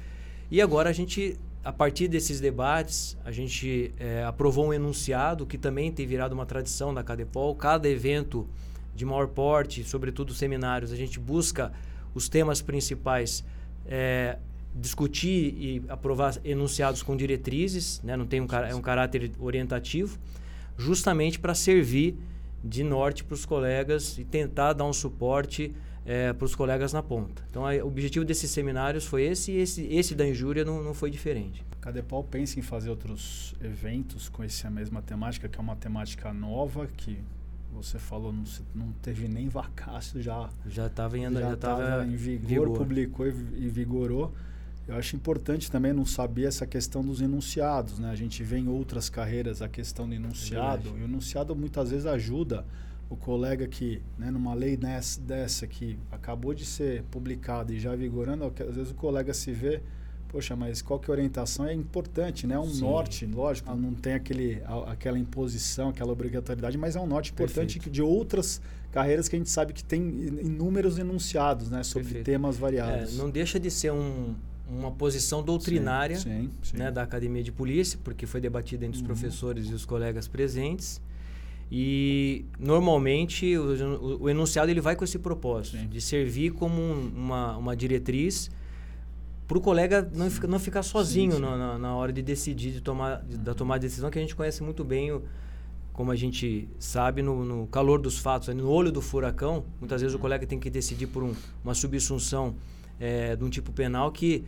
E 0.49 0.61
agora 0.61 0.89
a 0.89 0.93
gente, 0.93 1.37
a 1.63 1.71
partir 1.71 2.07
desses 2.07 2.39
debates, 2.39 3.17
a 3.23 3.31
gente 3.31 3.93
é, 3.99 4.23
aprovou 4.23 4.67
um 4.67 4.73
enunciado 4.73 5.45
que 5.45 5.57
também 5.57 5.91
tem 5.91 6.07
virado 6.07 6.33
uma 6.33 6.45
tradição 6.45 6.93
da 6.93 7.03
Cadepol. 7.03 7.53
Cada 7.55 7.87
evento 7.87 8.47
de 8.95 9.05
maior 9.05 9.27
porte, 9.27 9.83
sobretudo 9.83 10.33
seminários, 10.33 10.91
a 10.91 10.95
gente 10.95 11.19
busca 11.19 11.71
os 12.13 12.27
temas 12.27 12.61
principais, 12.61 13.43
é, 13.85 14.37
discutir 14.75 15.55
e 15.57 15.83
aprovar 15.89 16.37
enunciados 16.43 17.01
com 17.03 17.15
diretrizes, 17.15 18.01
né? 18.03 18.15
não 18.15 18.25
tem 18.25 18.41
um, 18.41 18.47
é 18.67 18.75
um 18.75 18.81
caráter 18.81 19.31
orientativo, 19.39 20.17
justamente 20.77 21.39
para 21.39 21.53
servir 21.53 22.17
de 22.63 22.83
norte 22.83 23.23
para 23.23 23.33
os 23.33 23.45
colegas 23.45 24.17
e 24.17 24.23
tentar 24.23 24.73
dar 24.73 24.85
um 24.85 24.93
suporte 24.93 25.73
é, 26.05 26.33
para 26.33 26.45
os 26.45 26.55
colegas 26.55 26.93
na 26.93 27.03
ponta. 27.03 27.43
Então, 27.49 27.63
o 27.63 27.87
objetivo 27.87 28.25
desses 28.25 28.49
seminários 28.51 29.05
foi 29.05 29.23
esse 29.23 29.51
e 29.51 29.57
esse, 29.57 29.83
esse 29.85 30.15
da 30.15 30.27
injúria 30.27 30.65
não, 30.65 30.83
não 30.83 30.93
foi 30.93 31.09
diferente. 31.09 31.63
Cadepol 31.81 32.23
pensa 32.23 32.59
em 32.59 32.61
fazer 32.61 32.89
outros 32.89 33.55
eventos 33.61 34.27
com 34.27 34.43
essa 34.43 34.69
mesma 34.69 35.01
temática, 35.01 35.47
que 35.47 35.57
é 35.57 35.61
uma 35.61 35.75
temática 35.75 36.33
nova, 36.33 36.87
que 36.87 37.19
você 37.71 37.97
falou, 37.97 38.33
não, 38.33 38.43
não 38.75 38.91
teve 39.01 39.27
nem 39.27 39.47
vacácio, 39.47 40.21
já 40.21 40.49
já 40.67 40.87
estava 40.87 41.17
em, 41.17 41.31
já 41.31 41.55
já 41.55 42.05
em 42.05 42.15
vigor, 42.15 42.47
vigor, 42.47 42.77
publicou 42.77 43.27
e, 43.27 43.29
e 43.29 43.69
vigorou. 43.69 44.33
Eu 44.89 44.95
acho 44.95 45.15
importante 45.15 45.69
também 45.69 45.93
não 45.93 46.03
saber 46.03 46.45
essa 46.45 46.65
questão 46.65 47.03
dos 47.03 47.21
enunciados, 47.21 47.99
né? 47.99 48.09
A 48.09 48.15
gente 48.15 48.41
vê 48.43 48.57
em 48.57 48.67
outras 48.67 49.07
carreiras 49.07 49.61
a 49.61 49.69
questão 49.69 50.09
do 50.09 50.15
enunciado, 50.15 50.89
é 50.89 50.99
e 50.99 51.01
o 51.01 51.03
enunciado 51.03 51.55
muitas 51.55 51.91
vezes 51.91 52.07
ajuda 52.07 52.65
o 53.07 53.15
colega 53.15 53.67
que, 53.67 54.01
né, 54.17 54.31
numa 54.31 54.55
lei 54.55 54.77
nessa, 54.77 55.21
dessa 55.21 55.67
que 55.67 55.99
acabou 56.11 56.55
de 56.55 56.65
ser 56.65 57.03
publicada 57.03 57.71
e 57.71 57.79
já 57.79 57.95
vigorando, 57.95 58.43
às 58.45 58.75
vezes 58.75 58.91
o 58.91 58.95
colega 58.95 59.31
se 59.31 59.51
vê 59.51 59.79
poxa, 60.27 60.55
mas 60.55 60.81
qual 60.81 60.99
que 60.99 61.09
é 61.09 61.11
a 61.11 61.15
orientação? 61.17 61.65
É 61.65 61.73
importante, 61.73 62.45
né? 62.45 62.55
É 62.55 62.59
um 62.59 62.69
Sim. 62.69 62.81
norte, 62.81 63.25
lógico, 63.25 63.75
não 63.75 63.93
tem 63.93 64.13
aquele, 64.13 64.61
aquela 64.85 65.17
imposição, 65.17 65.89
aquela 65.89 66.11
obrigatoriedade, 66.11 66.77
mas 66.77 66.95
é 66.95 66.99
um 66.99 67.07
norte 67.07 67.31
importante 67.31 67.75
Perfeito. 67.75 67.89
de 67.89 68.01
outras 68.01 68.61
carreiras 68.91 69.27
que 69.27 69.35
a 69.35 69.39
gente 69.39 69.49
sabe 69.49 69.73
que 69.73 69.83
tem 69.83 70.01
inúmeros 70.01 70.99
enunciados, 70.99 71.69
né? 71.69 71.83
Sobre 71.83 72.03
Perfeito. 72.03 72.25
temas 72.25 72.57
variados. 72.57 73.15
É, 73.15 73.17
não 73.17 73.29
deixa 73.29 73.59
de 73.59 73.71
ser 73.71 73.91
um, 73.91 74.35
uma 74.69 74.91
posição 74.91 75.41
doutrinária 75.41 76.17
sim, 76.17 76.49
sim, 76.61 76.77
né, 76.77 76.91
da 76.91 77.03
Academia 77.03 77.43
de 77.43 77.51
Polícia, 77.51 77.99
porque 78.03 78.25
foi 78.25 78.39
debatida 78.39 78.85
entre 78.85 78.97
os 78.97 79.01
uhum. 79.01 79.07
professores 79.07 79.67
e 79.67 79.73
os 79.73 79.85
colegas 79.85 80.27
presentes. 80.27 81.01
E 81.71 82.45
normalmente 82.59 83.55
o, 83.57 84.21
o, 84.21 84.29
enunciado 84.29 84.71
ele 84.71 84.81
vai 84.81 84.95
com 84.95 85.03
esse 85.03 85.19
propósito 85.19 85.77
sim. 85.77 85.87
de 85.87 86.01
servir 86.01 86.51
como 86.51 86.81
um, 86.81 87.11
uma, 87.15 87.57
uma 87.57 87.75
diretriz 87.75 88.49
para 89.49 89.57
o 89.57 89.61
colega 89.61 90.07
não, 90.13 90.29
fica, 90.29 90.47
não 90.47 90.59
ficar 90.59 90.83
sozinho 90.83 91.31
sim, 91.31 91.37
sim. 91.37 91.43
Na, 91.43 91.77
na, 91.77 91.95
hora 91.95 92.13
de 92.13 92.21
decidir, 92.21 92.71
de 92.71 92.81
tomar, 92.81 93.23
de, 93.23 93.35
da 93.37 93.55
tomar 93.55 93.79
decisão, 93.79 94.11
que 94.11 94.19
a 94.19 94.21
gente 94.21 94.35
conhece 94.35 94.61
muito 94.61 94.83
bem, 94.83 95.11
o, 95.11 95.23
como 95.91 96.11
a 96.11 96.15
gente 96.15 96.69
sabe, 96.77 97.23
no, 97.23 97.43
no, 97.43 97.65
calor 97.65 97.99
dos 97.99 98.19
fatos, 98.19 98.53
no 98.55 98.69
olho 98.69 98.91
do 98.91 99.01
furacão, 99.01 99.65
muitas 99.79 100.01
vezes 100.01 100.15
o 100.15 100.19
colega 100.19 100.45
tem 100.45 100.59
que 100.59 100.69
decidir 100.69 101.07
por 101.07 101.23
um, 101.23 101.33
uma 101.63 101.73
subsunção 101.73 102.55
é, 102.99 103.35
de 103.35 103.43
um 103.43 103.49
tipo 103.49 103.71
penal 103.71 104.11
que 104.11 104.43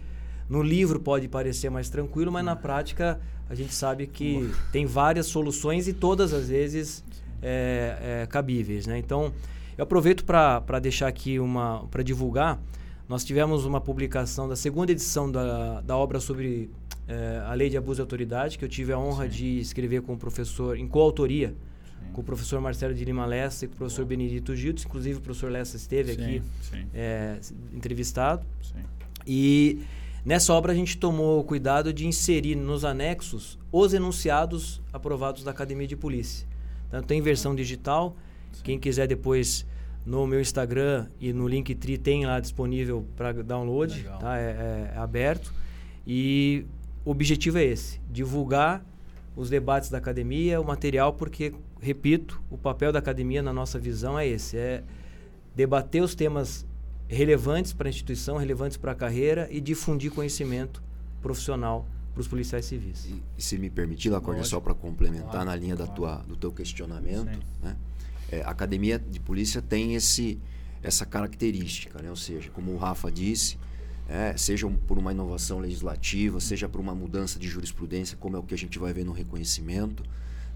no 0.50 0.62
livro 0.62 1.00
pode 1.00 1.28
parecer 1.28 1.70
mais 1.70 1.90
tranquilo, 1.90 2.32
mas 2.32 2.44
na 2.44 2.56
prática 2.56 3.20
a 3.50 3.56
gente 3.56 3.74
sabe 3.74 4.08
que 4.08 4.50
tem 4.72 4.86
várias 4.86 5.28
soluções 5.28 5.88
e 5.88 5.94
todas 5.94 6.34
as 6.34 6.50
vezes 6.50 7.04
é, 7.42 8.22
é, 8.24 8.28
cabíveis. 8.28 8.86
Né? 8.88 8.98
Então, 8.98 9.34
eu 9.78 9.84
aproveito 9.84 10.24
para 10.26 10.80
deixar 10.80 11.08
aqui 11.08 11.40
uma. 11.40 11.86
para 11.90 12.04
divulgar 12.04 12.60
nós 13.12 13.26
tivemos 13.26 13.66
uma 13.66 13.82
publicação 13.82 14.48
da 14.48 14.56
segunda 14.56 14.94
edição 14.94 15.30
da, 15.30 15.82
da 15.82 15.98
obra 15.98 16.18
sobre 16.22 16.70
é, 17.10 17.44
a 17.46 17.54
Lei 17.54 17.70
de 17.70 17.76
Abuso 17.76 17.96
de 17.96 18.02
Autoridade, 18.04 18.58
que 18.58 18.64
eu 18.64 18.70
tive 18.70 18.94
a 18.94 18.98
honra 18.98 19.26
Sim. 19.26 19.32
de 19.32 19.60
escrever 19.60 20.02
com 20.02 20.14
o 20.14 20.18
professor, 20.18 20.78
em 20.78 20.88
coautoria, 20.88 21.54
Sim. 22.02 22.12
com 22.14 22.22
o 22.22 22.24
professor 22.24 22.60
Marcelo 22.60 22.94
de 22.94 23.06
Lima 23.06 23.26
Lessa 23.26 23.66
e 23.66 23.68
com 23.68 23.76
o 23.76 23.78
professor. 23.78 24.06
Benedito 24.06 24.56
Gildes. 24.56 24.86
Inclusive, 24.86 25.20
o 25.20 25.22
professor 25.22 25.52
Lessa 25.52 25.78
esteve 25.78 26.14
Sim. 26.14 26.22
aqui 26.22 26.44
é, 26.94 27.40
entrevistado. 27.74 28.46
E 29.26 29.84
nessa 30.26 30.54
obra 30.54 30.72
a 30.72 30.76
gente 30.76 30.98
tomou 30.98 31.40
o 31.40 31.44
cuidado 31.44 31.94
de 31.94 32.08
inserir 32.08 32.56
nos 32.56 32.84
anexos 32.84 33.58
os 33.72 33.94
enunciados 33.94 34.82
aprovados 34.92 35.44
da 35.44 35.52
Academia 35.52 35.88
de 35.88 35.96
Polícia. 35.96 36.48
Então, 36.88 37.02
tem 37.02 37.22
versão 37.22 37.56
digital. 37.56 38.16
Quem 38.64 38.78
quiser 38.78 39.08
depois 39.08 39.66
no 40.06 40.26
meu 40.26 40.42
Instagram 40.42 41.08
e 41.20 41.32
no 41.32 41.48
Linktree 41.48 41.98
tem 41.98 42.26
lá 42.26 42.40
disponível 42.40 43.06
para 43.16 43.32
download, 43.44 44.04
tá? 44.20 44.38
É, 44.38 44.42
é, 44.42 44.92
é, 44.96 44.98
aberto. 44.98 45.54
E 46.06 46.66
o 47.06 47.12
objetivo 47.12 47.58
é 47.58 47.64
esse: 47.64 48.00
divulgar 48.10 48.84
os 49.36 49.50
debates 49.50 49.90
da 49.90 49.98
academia, 49.98 50.60
o 50.60 50.66
material, 50.66 51.14
porque, 51.14 51.54
repito, 51.80 52.42
o 52.50 52.58
papel 52.58 52.92
da 52.92 53.00
academia, 53.00 53.42
na 53.42 53.54
nossa 53.54 53.80
visão, 53.80 54.18
é 54.18 54.28
esse: 54.28 54.58
é 54.58 54.84
debater 55.56 56.02
os 56.04 56.16
temas 56.16 56.66
relevantes 57.08 57.74
para 57.74 57.88
a 57.88 57.90
instituição, 57.90 58.38
relevantes 58.38 58.78
para 58.78 58.94
a 58.94 58.96
carreira 58.96 59.48
e 59.52 59.60
difundir 59.60 60.12
conhecimento 60.12 60.82
profissional 61.22 61.86
para 62.14 62.22
os 62.22 62.28
policiais 62.28 62.66
civis. 62.66 63.06
E, 63.06 63.22
e, 63.38 63.42
se 63.42 63.58
me 63.58 63.70
permitir, 63.70 64.10
Lacorne, 64.10 64.44
só 64.46 64.60
para 64.60 64.74
complementar 64.74 65.32
claro, 65.32 65.46
na 65.46 65.56
linha 65.56 65.76
claro. 65.76 65.92
da 65.92 65.96
tua, 65.96 66.16
do 66.28 66.36
teu 66.36 66.52
questionamento, 66.52 67.40
né? 67.62 67.76
é, 68.32 68.42
a 68.42 68.50
academia 68.50 68.98
de 68.98 69.20
polícia 69.20 69.62
tem 69.62 69.96
esse, 69.96 70.40
essa 70.82 71.06
característica, 71.06 72.02
né? 72.02 72.10
ou 72.10 72.16
seja, 72.16 72.50
como 72.50 72.72
o 72.72 72.78
Rafa 72.78 73.12
disse, 73.12 73.58
é, 74.08 74.36
seja 74.38 74.70
por 74.88 74.98
uma 74.98 75.12
inovação 75.12 75.60
legislativa, 75.60 76.40
seja 76.40 76.68
por 76.68 76.82
uma 76.82 76.94
mudança 76.94 77.40
de 77.40 77.48
jurisprudência, 77.48 78.18
como 78.18 78.36
é 78.36 78.40
o 78.40 78.44
que 78.44 78.54
a 78.54 78.58
gente 78.58 78.78
vai 78.78 78.94
ver 78.94 79.06
no 79.06 79.12
reconhecimento, 79.12 80.04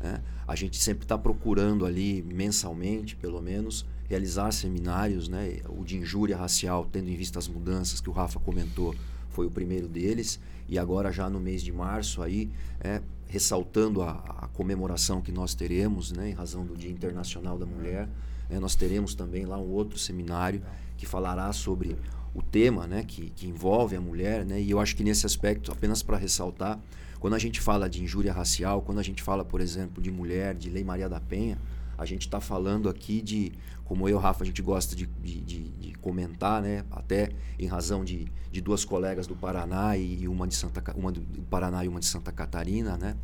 né? 0.01 0.21
a 0.47 0.55
gente 0.55 0.77
sempre 0.77 1.05
está 1.05 1.17
procurando 1.17 1.85
ali, 1.85 2.21
mensalmente 2.21 3.15
pelo 3.15 3.41
menos, 3.41 3.85
realizar 4.07 4.51
seminários, 4.51 5.27
né? 5.27 5.59
o 5.69 5.83
de 5.83 5.97
injúria 5.97 6.37
racial, 6.37 6.85
tendo 6.91 7.09
em 7.09 7.15
vista 7.15 7.39
as 7.39 7.47
mudanças 7.47 8.01
que 8.01 8.09
o 8.09 8.13
Rafa 8.13 8.39
comentou, 8.39 8.93
foi 9.29 9.45
o 9.45 9.51
primeiro 9.51 9.87
deles, 9.87 10.39
e 10.67 10.79
agora 10.79 11.11
já 11.11 11.29
no 11.29 11.39
mês 11.39 11.61
de 11.61 11.71
março 11.71 12.21
aí, 12.21 12.49
é, 12.79 13.01
ressaltando 13.27 14.01
a, 14.01 14.11
a, 14.11 14.47
comemoração 14.47 15.21
que 15.21 15.31
nós 15.31 15.53
teremos, 15.53 16.11
né, 16.11 16.29
em 16.29 16.33
razão 16.33 16.65
do 16.65 16.75
Dia 16.75 16.91
Internacional 16.91 17.57
da 17.57 17.65
Mulher. 17.65 18.07
Né, 18.49 18.59
nós 18.59 18.75
teremos 18.75 19.13
também 19.13 19.45
lá 19.45 19.57
um 19.57 19.69
outro 19.69 19.97
seminário 19.97 20.61
que 20.97 21.05
falará 21.05 21.51
sobre 21.51 21.97
o 22.35 22.41
tema 22.41 22.85
né, 22.85 23.03
que, 23.07 23.29
que 23.29 23.47
envolve 23.47 23.95
a 23.95 24.01
mulher. 24.01 24.45
Né, 24.45 24.61
e 24.61 24.69
eu 24.69 24.79
acho 24.79 24.95
que 24.95 25.03
nesse 25.03 25.25
aspecto, 25.25 25.71
apenas 25.71 26.03
para 26.03 26.17
ressaltar, 26.17 26.77
quando 27.19 27.33
a 27.33 27.39
gente 27.39 27.61
fala 27.61 27.89
de 27.89 28.03
injúria 28.03 28.33
racial, 28.33 28.81
quando 28.81 28.99
a 28.99 29.03
gente 29.03 29.23
fala, 29.23 29.43
por 29.43 29.61
exemplo, 29.61 30.03
de 30.03 30.11
mulher, 30.11 30.53
de 30.53 30.69
Lei 30.69 30.83
Maria 30.83 31.07
da 31.07 31.19
Penha, 31.19 31.57
a 31.97 32.05
gente 32.05 32.27
está 32.27 32.41
falando 32.41 32.89
aqui 32.89 33.21
de, 33.21 33.53
como 33.85 34.09
eu, 34.09 34.17
Rafa, 34.17 34.43
a 34.43 34.45
gente 34.45 34.61
gosta 34.61 34.95
de, 34.95 35.05
de, 35.05 35.39
de, 35.39 35.69
de 35.69 35.93
comentar, 35.95 36.61
né? 36.61 36.83
até 36.91 37.29
em 37.57 37.67
razão 37.67 38.03
de, 38.03 38.29
duas 38.61 38.85
colegas 38.85 39.27
do 39.27 39.35
Paraná 39.35 39.97
e 39.97 40.27
uma 40.27 40.47
de 40.47 40.55
Santa 40.55 40.81
uma 40.95 41.11
do 41.11 41.21
Paraná 41.49 41.83
e 41.83 41.89
uma 41.89 41.99
de 41.99 42.05
Santa 42.05 42.31
Catarina, 42.31 42.95
né? 42.95 43.17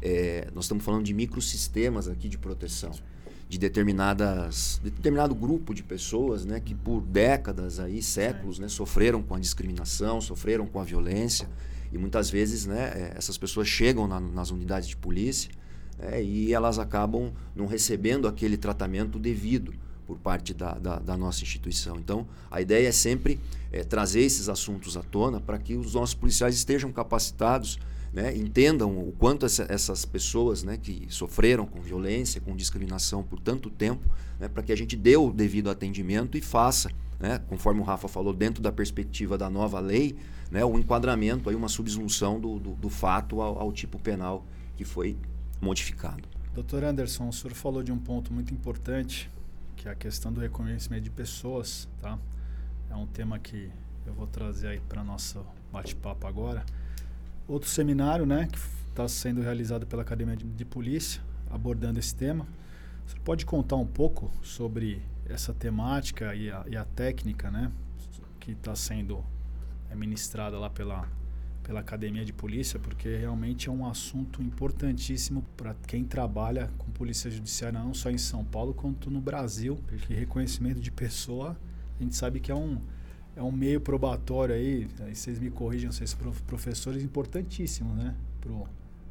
É, 0.00 0.48
nós 0.54 0.64
estamos 0.64 0.82
falando 0.82 1.04
de 1.04 1.12
microsistemas 1.12 2.08
aqui 2.08 2.26
de 2.26 2.38
proteção 2.38 2.92
de 3.48 3.58
determinadas 3.58 4.80
de 4.82 4.90
determinado 4.90 5.34
grupo 5.34 5.74
de 5.74 5.82
pessoas 5.82 6.44
né 6.44 6.60
que 6.60 6.74
por 6.74 7.00
décadas 7.00 7.80
aí 7.80 8.02
séculos 8.02 8.58
né 8.58 8.68
sofreram 8.68 9.22
com 9.22 9.34
a 9.34 9.38
discriminação 9.38 10.20
sofreram 10.20 10.66
com 10.66 10.80
a 10.80 10.84
violência 10.84 11.48
e 11.90 11.96
muitas 11.96 12.28
vezes 12.28 12.66
né 12.66 12.92
é, 12.94 13.12
essas 13.16 13.38
pessoas 13.38 13.66
chegam 13.66 14.06
na, 14.06 14.20
nas 14.20 14.50
unidades 14.50 14.88
de 14.88 14.96
polícia 14.96 15.50
é, 15.98 16.22
e 16.22 16.52
elas 16.52 16.78
acabam 16.78 17.32
não 17.56 17.66
recebendo 17.66 18.28
aquele 18.28 18.56
tratamento 18.56 19.18
devido 19.18 19.74
por 20.06 20.18
parte 20.18 20.54
da, 20.54 20.72
da, 20.72 20.98
da 20.98 21.16
nossa 21.18 21.42
instituição. 21.42 21.98
Então, 21.98 22.26
a 22.50 22.62
ideia 22.62 22.88
é 22.88 22.92
sempre 22.92 23.38
é, 23.70 23.84
trazer 23.84 24.22
esses 24.22 24.48
assuntos 24.48 24.96
à 24.96 25.02
tona 25.02 25.38
para 25.38 25.58
que 25.58 25.76
os 25.76 25.92
nossos 25.92 26.14
policiais 26.14 26.54
estejam 26.54 26.90
capacitados, 26.90 27.78
né, 28.18 28.36
entendam 28.36 28.98
o 28.98 29.12
quanto 29.12 29.46
essa, 29.46 29.64
essas 29.70 30.04
pessoas 30.04 30.64
né, 30.64 30.76
que 30.76 31.06
sofreram 31.08 31.64
com 31.64 31.80
violência, 31.80 32.40
com 32.40 32.56
discriminação 32.56 33.22
por 33.22 33.38
tanto 33.38 33.70
tempo, 33.70 34.04
né, 34.40 34.48
para 34.48 34.60
que 34.60 34.72
a 34.72 34.76
gente 34.76 34.96
dê 34.96 35.16
o 35.16 35.30
devido 35.30 35.70
atendimento 35.70 36.36
e 36.36 36.40
faça, 36.40 36.90
né, 37.20 37.38
conforme 37.48 37.80
o 37.80 37.84
Rafa 37.84 38.08
falou, 38.08 38.32
dentro 38.32 38.60
da 38.60 38.72
perspectiva 38.72 39.38
da 39.38 39.48
nova 39.48 39.78
lei, 39.78 40.16
né, 40.50 40.64
o 40.64 40.76
enquadramento, 40.76 41.48
aí, 41.48 41.54
uma 41.54 41.68
subsunção 41.68 42.40
do, 42.40 42.58
do, 42.58 42.74
do 42.74 42.90
fato 42.90 43.40
ao, 43.40 43.56
ao 43.56 43.72
tipo 43.72 44.00
penal 44.00 44.44
que 44.76 44.84
foi 44.84 45.16
modificado. 45.60 46.28
Doutor 46.52 46.82
Anderson, 46.82 47.28
o 47.28 47.32
senhor 47.32 47.54
falou 47.54 47.84
de 47.84 47.92
um 47.92 47.98
ponto 47.98 48.32
muito 48.32 48.52
importante, 48.52 49.30
que 49.76 49.86
é 49.86 49.92
a 49.92 49.94
questão 49.94 50.32
do 50.32 50.40
reconhecimento 50.40 51.04
de 51.04 51.10
pessoas, 51.10 51.88
tá? 52.02 52.18
É 52.90 52.96
um 52.96 53.06
tema 53.06 53.38
que 53.38 53.70
eu 54.04 54.12
vou 54.12 54.26
trazer 54.26 54.66
aí 54.66 54.80
para 54.80 55.04
nosso 55.04 55.46
bate-papo 55.70 56.26
agora. 56.26 56.66
Outro 57.48 57.68
seminário, 57.68 58.26
né, 58.26 58.46
que 58.46 58.58
está 58.90 59.08
sendo 59.08 59.40
realizado 59.40 59.86
pela 59.86 60.02
Academia 60.02 60.36
de, 60.36 60.44
de 60.44 60.64
Polícia, 60.64 61.22
abordando 61.50 61.98
esse 61.98 62.14
tema. 62.14 62.46
Você 63.06 63.18
pode 63.24 63.46
contar 63.46 63.76
um 63.76 63.86
pouco 63.86 64.30
sobre 64.42 65.02
essa 65.26 65.54
temática 65.54 66.34
e 66.34 66.50
a, 66.50 66.64
e 66.68 66.76
a 66.76 66.84
técnica, 66.84 67.50
né, 67.50 67.72
que 68.38 68.52
está 68.52 68.76
sendo 68.76 69.24
ministrada 69.94 70.58
lá 70.58 70.68
pela 70.68 71.08
pela 71.68 71.80
Academia 71.80 72.24
de 72.24 72.32
Polícia, 72.32 72.80
porque 72.80 73.14
realmente 73.14 73.68
é 73.68 73.70
um 73.70 73.86
assunto 73.86 74.42
importantíssimo 74.42 75.44
para 75.54 75.74
quem 75.86 76.02
trabalha 76.02 76.70
com 76.78 76.90
polícia 76.90 77.30
judiciária, 77.30 77.78
não 77.78 77.92
só 77.92 78.08
em 78.08 78.16
São 78.16 78.42
Paulo, 78.42 78.72
quanto 78.72 79.10
no 79.10 79.20
Brasil. 79.20 79.78
Porque 79.86 80.14
reconhecimento 80.14 80.80
de 80.80 80.90
pessoa, 80.90 81.54
a 82.00 82.02
gente 82.02 82.16
sabe 82.16 82.40
que 82.40 82.50
é 82.50 82.54
um, 82.54 82.80
é 83.38 83.42
um 83.42 83.52
meio 83.52 83.80
probatório 83.80 84.52
aí, 84.52 84.88
aí 84.98 85.14
vocês 85.14 85.38
me 85.38 85.48
corrijam, 85.48 85.92
vocês 85.92 86.12
professores, 86.44 87.04
importantíssimo, 87.04 87.94
né? 87.94 88.16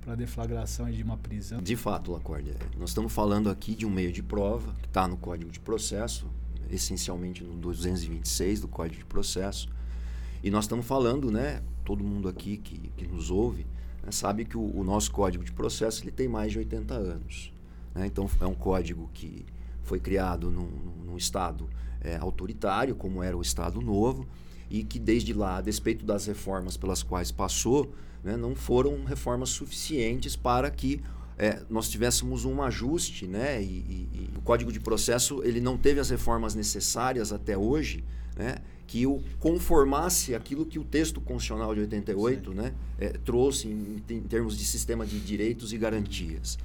para 0.01 0.13
a 0.13 0.15
deflagração 0.15 0.91
de 0.91 1.01
uma 1.01 1.17
prisão. 1.17 1.61
De 1.61 1.75
fato, 1.77 2.11
Lacorde, 2.11 2.53
nós 2.77 2.89
estamos 2.89 3.13
falando 3.13 3.49
aqui 3.49 3.73
de 3.73 3.85
um 3.85 3.89
meio 3.89 4.11
de 4.11 4.21
prova 4.21 4.73
que 4.81 4.87
está 4.87 5.07
no 5.07 5.15
Código 5.15 5.49
de 5.49 5.61
Processo, 5.61 6.27
essencialmente 6.69 7.41
no 7.41 7.55
226 7.55 8.59
do 8.59 8.67
Código 8.67 8.97
de 8.97 9.05
Processo, 9.05 9.69
e 10.43 10.51
nós 10.51 10.65
estamos 10.65 10.85
falando, 10.85 11.31
né, 11.31 11.61
todo 11.85 12.03
mundo 12.03 12.27
aqui 12.27 12.57
que, 12.57 12.91
que 12.97 13.07
nos 13.07 13.31
ouve, 13.31 13.65
né, 14.03 14.11
sabe 14.11 14.43
que 14.43 14.57
o, 14.57 14.77
o, 14.77 14.83
nosso 14.83 15.09
código 15.09 15.43
de 15.43 15.53
processo 15.53 16.03
ele 16.03 16.11
tem 16.11 16.27
mais 16.27 16.51
de 16.51 16.59
80 16.59 16.93
anos. 16.93 17.53
Né? 17.95 18.07
Então, 18.07 18.29
é 18.41 18.45
um 18.45 18.53
código 18.53 19.09
que 19.13 19.45
foi 19.83 20.01
criado 20.01 20.51
num, 20.51 20.69
num 21.05 21.15
Estado 21.15 21.69
é, 22.07 22.17
autoritário, 22.17 22.95
como 22.95 23.21
era 23.21 23.35
o 23.37 23.41
Estado 23.41 23.81
Novo, 23.81 24.27
e 24.69 24.83
que 24.83 24.99
desde 24.99 25.33
lá, 25.33 25.57
a 25.57 25.61
despeito 25.61 26.05
das 26.05 26.25
reformas 26.25 26.77
pelas 26.77 27.03
quais 27.03 27.31
passou, 27.31 27.93
né, 28.23 28.35
não 28.35 28.55
foram 28.55 29.03
reformas 29.05 29.49
suficientes 29.49 30.35
para 30.35 30.69
que 30.71 31.01
é, 31.37 31.61
nós 31.69 31.87
tivéssemos 31.87 32.45
um 32.45 32.63
ajuste, 32.63 33.27
né? 33.27 33.61
E, 33.61 33.65
e, 33.65 34.09
e, 34.11 34.37
o 34.37 34.41
Código 34.41 34.71
de 34.71 34.79
Processo 34.79 35.43
ele 35.43 35.61
não 35.61 35.77
teve 35.77 35.99
as 35.99 36.09
reformas 36.09 36.55
necessárias 36.55 37.31
até 37.31 37.55
hoje, 37.55 38.03
né? 38.35 38.55
que 38.87 39.05
o 39.05 39.21
conformasse 39.37 40.33
aquilo 40.33 40.65
que 40.65 40.79
o 40.79 40.83
texto 40.83 41.19
constitucional 41.19 41.75
de 41.75 41.81
88 41.81 42.53
né, 42.53 42.73
é, 42.97 43.09
trouxe 43.09 43.67
em, 43.67 44.01
em, 44.09 44.21
termos 44.21 44.57
de 44.57 44.63
sistema 44.63 45.05
de 45.05 45.19
direitos 45.19 45.73
e 45.73 45.77
garantias. 45.77 46.57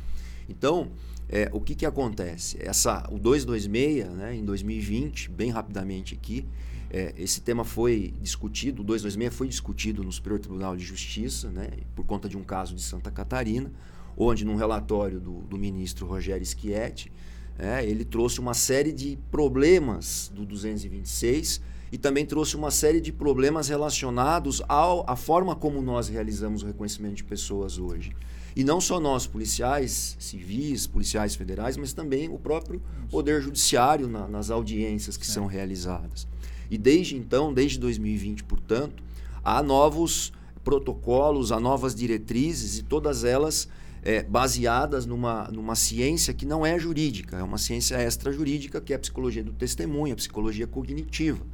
Então, 0.49 0.91
é, 1.29 1.49
o 1.53 1.61
que, 1.61 1.75
que 1.75 1.87
acontece? 1.87 2.59
Essa, 2.61 3.09
o 3.11 3.19
226, 3.19 4.09
né, 4.11 4.35
em 4.35 4.45
2020, 4.45 5.31
bem 5.31 5.51
rapidamente 5.51 6.15
aqui, 6.15 6.47
é, 6.91 7.15
esse 7.17 7.41
tema 7.41 7.65
foi 7.65 8.13
discutido, 8.21 8.83
o 8.83 8.85
226 8.85 9.35
foi 9.35 9.49
discutido 9.49 10.05
no 10.05 10.13
Superior 10.13 10.39
Tribunal 10.39 10.77
de 10.77 10.85
Justiça, 10.85 11.51
né, 11.51 11.71
por 11.97 12.05
conta 12.05 12.29
de 12.29 12.37
um 12.37 12.45
caso 12.45 12.75
de 12.75 12.83
Santa 12.83 13.11
Catarina, 13.11 13.73
onde, 14.17 14.45
num 14.45 14.57
relatório 14.57 15.19
do, 15.19 15.41
do 15.43 15.57
ministro 15.57 16.07
Rogério 16.07 16.45
Schietti, 16.45 17.11
é, 17.59 17.85
ele 17.85 18.05
trouxe 18.05 18.41
uma 18.41 18.55
série 18.55 18.93
de 18.93 19.19
problemas 19.31 20.31
do 20.35 20.45
226 20.45 21.61
e 21.91 21.99
também 21.99 22.25
trouxe 22.25 22.57
uma 22.57 22.71
série 22.71 23.01
de 23.01 23.13
problemas 23.13 23.69
relacionados 23.69 24.63
ao, 24.69 25.09
à 25.09 25.15
forma 25.15 25.55
como 25.55 25.81
nós 25.83 26.09
realizamos 26.09 26.63
o 26.63 26.67
reconhecimento 26.67 27.17
de 27.17 27.25
pessoas 27.25 27.79
hoje. 27.79 28.15
E 28.55 28.63
não 28.65 28.81
só 28.81 29.01
nós, 29.01 29.27
policiais 29.27 30.17
civis, 30.19 30.87
policiais 30.87 31.35
federais, 31.35 31.77
mas 31.77 31.93
também 31.93 32.29
o 32.29 32.39
próprio 32.39 32.83
Poder 33.11 33.41
Judiciário 33.41 34.09
na, 34.09 34.29
nas 34.29 34.51
audiências 34.51 35.17
que 35.17 35.27
é. 35.27 35.29
são 35.29 35.47
realizadas. 35.47 36.27
E 36.71 36.79
desde 36.79 37.17
então, 37.17 37.53
desde 37.53 37.79
2020, 37.79 38.45
portanto, 38.45 39.03
há 39.45 39.63
novos 39.63 40.33
protocolos, 40.65 41.53
há 41.53 41.61
novas 41.61 41.95
diretrizes 41.95 42.79
e 42.79 42.83
todas 42.83 43.25
elas 43.25 43.69
é, 44.03 44.23
baseadas 44.23 45.07
numa, 45.07 45.49
numa 45.49 45.75
ciência 45.75 46.35
que 46.35 46.45
não 46.45 46.67
é 46.67 46.79
jurídica, 46.79 47.37
é 47.37 47.43
uma 47.43 47.59
ciência 47.59 47.97
extra-jurídica, 47.97 48.81
que 48.81 48.93
é 48.93 48.97
a 48.97 48.99
psicologia 48.99 49.45
do 49.45 49.53
testemunho, 49.53 50.13
a 50.13 50.17
psicologia 50.17 50.67
cognitiva, 50.67 51.45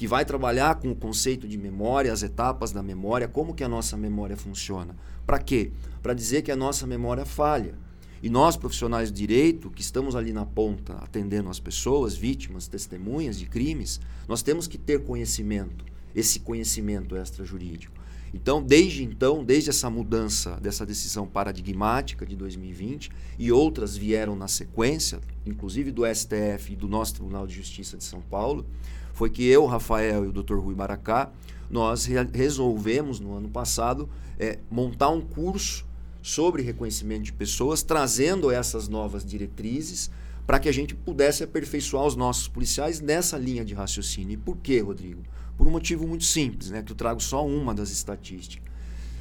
que 0.00 0.06
vai 0.06 0.24
trabalhar 0.24 0.76
com 0.76 0.90
o 0.90 0.96
conceito 0.96 1.46
de 1.46 1.58
memória, 1.58 2.10
as 2.10 2.22
etapas 2.22 2.72
da 2.72 2.82
memória, 2.82 3.28
como 3.28 3.52
que 3.52 3.62
a 3.62 3.68
nossa 3.68 3.98
memória 3.98 4.34
funciona. 4.34 4.96
Para 5.26 5.38
quê? 5.38 5.72
Para 6.00 6.14
dizer 6.14 6.40
que 6.40 6.50
a 6.50 6.56
nossa 6.56 6.86
memória 6.86 7.26
falha. 7.26 7.74
E 8.22 8.30
nós, 8.30 8.56
profissionais 8.56 9.12
de 9.12 9.18
direito, 9.18 9.68
que 9.68 9.82
estamos 9.82 10.16
ali 10.16 10.32
na 10.32 10.46
ponta 10.46 10.94
atendendo 10.94 11.50
as 11.50 11.60
pessoas, 11.60 12.16
vítimas, 12.16 12.66
testemunhas 12.66 13.38
de 13.38 13.44
crimes, 13.44 14.00
nós 14.26 14.40
temos 14.40 14.66
que 14.66 14.78
ter 14.78 15.04
conhecimento, 15.04 15.84
esse 16.14 16.40
conhecimento 16.40 17.14
extrajurídico. 17.14 17.99
Então, 18.32 18.62
desde 18.62 19.02
então, 19.02 19.44
desde 19.44 19.70
essa 19.70 19.90
mudança 19.90 20.56
dessa 20.60 20.86
decisão 20.86 21.26
paradigmática 21.26 22.24
de 22.24 22.36
2020 22.36 23.10
e 23.38 23.50
outras 23.50 23.96
vieram 23.96 24.36
na 24.36 24.46
sequência, 24.46 25.20
inclusive 25.44 25.90
do 25.90 26.02
STF 26.06 26.72
e 26.72 26.76
do 26.76 26.88
nosso 26.88 27.14
Tribunal 27.14 27.46
de 27.46 27.54
Justiça 27.54 27.96
de 27.96 28.04
São 28.04 28.20
Paulo, 28.20 28.64
foi 29.12 29.30
que 29.30 29.44
eu, 29.44 29.66
Rafael 29.66 30.24
e 30.24 30.28
o 30.28 30.32
Dr. 30.32 30.58
Rui 30.58 30.74
Maracá, 30.74 31.30
nós 31.68 32.04
re 32.04 32.14
resolvemos 32.32 33.20
no 33.20 33.34
ano 33.34 33.48
passado 33.48 34.08
é, 34.38 34.58
montar 34.70 35.10
um 35.10 35.20
curso 35.20 35.86
sobre 36.22 36.62
reconhecimento 36.62 37.24
de 37.24 37.32
pessoas, 37.32 37.82
trazendo 37.82 38.50
essas 38.50 38.88
novas 38.88 39.24
diretrizes 39.24 40.10
para 40.46 40.58
que 40.58 40.68
a 40.68 40.72
gente 40.72 40.94
pudesse 40.94 41.44
aperfeiçoar 41.44 42.04
os 42.04 42.16
nossos 42.16 42.48
policiais 42.48 43.00
nessa 43.00 43.38
linha 43.38 43.64
de 43.64 43.74
raciocínio. 43.74 44.34
E 44.34 44.36
por 44.36 44.56
quê, 44.56 44.80
Rodrigo? 44.80 45.22
Por 45.60 45.68
um 45.68 45.72
motivo 45.72 46.06
muito 46.08 46.24
simples, 46.24 46.70
né, 46.70 46.82
que 46.82 46.90
eu 46.90 46.96
trago 46.96 47.20
só 47.20 47.46
uma 47.46 47.74
das 47.74 47.90
estatísticas. 47.90 48.66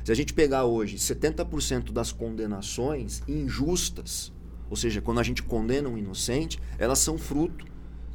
Se 0.06 0.10
a 0.10 0.16
gente 0.16 0.34
pegar 0.34 0.64
hoje 0.64 0.96
70% 0.96 1.92
das 1.92 2.14
condenações 2.14 3.22
injustas, 3.28 4.32
ou 4.70 4.78
seja, 4.78 5.02
quando 5.02 5.20
a 5.20 5.24
gente 5.24 5.44
condena 5.44 5.90
um 5.90 5.98
inocente, 5.98 6.58
elas 6.78 7.00
são 7.00 7.18
fruto 7.18 7.66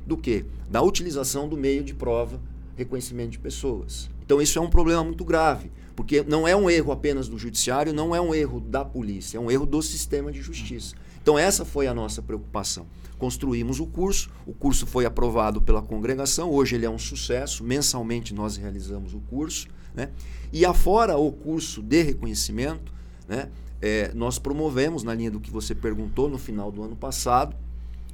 do 0.06 0.16
quê? 0.16 0.46
Da 0.70 0.80
utilização 0.80 1.46
do 1.46 1.54
meio 1.54 1.84
de 1.84 1.92
prova 1.92 2.40
reconhecimento 2.74 3.32
de 3.32 3.38
pessoas. 3.38 4.08
Então 4.24 4.40
isso 4.40 4.58
é 4.58 4.62
um 4.62 4.70
problema 4.70 5.04
muito 5.04 5.22
grave, 5.22 5.70
porque 5.94 6.22
não 6.22 6.46
é 6.46 6.56
um 6.56 6.68
erro 6.68 6.92
apenas 6.92 7.28
do 7.28 7.38
judiciário, 7.38 7.92
não 7.92 8.14
é 8.14 8.20
um 8.20 8.34
erro 8.34 8.60
da 8.60 8.84
polícia, 8.84 9.38
é 9.38 9.40
um 9.40 9.50
erro 9.50 9.66
do 9.66 9.80
sistema 9.82 10.32
de 10.32 10.42
justiça. 10.42 10.94
Então 11.22 11.38
essa 11.38 11.64
foi 11.64 11.86
a 11.86 11.94
nossa 11.94 12.20
preocupação. 12.20 12.86
Construímos 13.18 13.80
o 13.80 13.86
curso, 13.86 14.28
o 14.46 14.52
curso 14.52 14.86
foi 14.86 15.06
aprovado 15.06 15.62
pela 15.62 15.80
congregação, 15.80 16.50
hoje 16.50 16.74
ele 16.74 16.84
é 16.84 16.90
um 16.90 16.98
sucesso, 16.98 17.64
mensalmente 17.64 18.34
nós 18.34 18.56
realizamos 18.56 19.14
o 19.14 19.20
curso, 19.20 19.68
né? 19.94 20.10
E 20.52 20.64
afora 20.66 21.16
o 21.16 21.32
curso 21.32 21.82
de 21.82 22.02
reconhecimento, 22.02 22.92
né? 23.28 23.48
É, 23.80 24.12
nós 24.14 24.38
promovemos, 24.38 25.02
na 25.02 25.14
linha 25.14 25.30
do 25.30 25.40
que 25.40 25.50
você 25.50 25.74
perguntou, 25.74 26.28
no 26.28 26.38
final 26.38 26.72
do 26.72 26.82
ano 26.82 26.96
passado, 26.96 27.56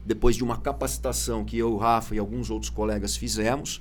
depois 0.05 0.37
de 0.37 0.43
uma 0.43 0.57
capacitação 0.57 1.45
que 1.45 1.57
eu, 1.57 1.77
Rafa 1.77 2.15
e 2.15 2.19
alguns 2.19 2.51
outros 2.51 2.71
colegas 2.71 3.17
fizemos, 3.17 3.81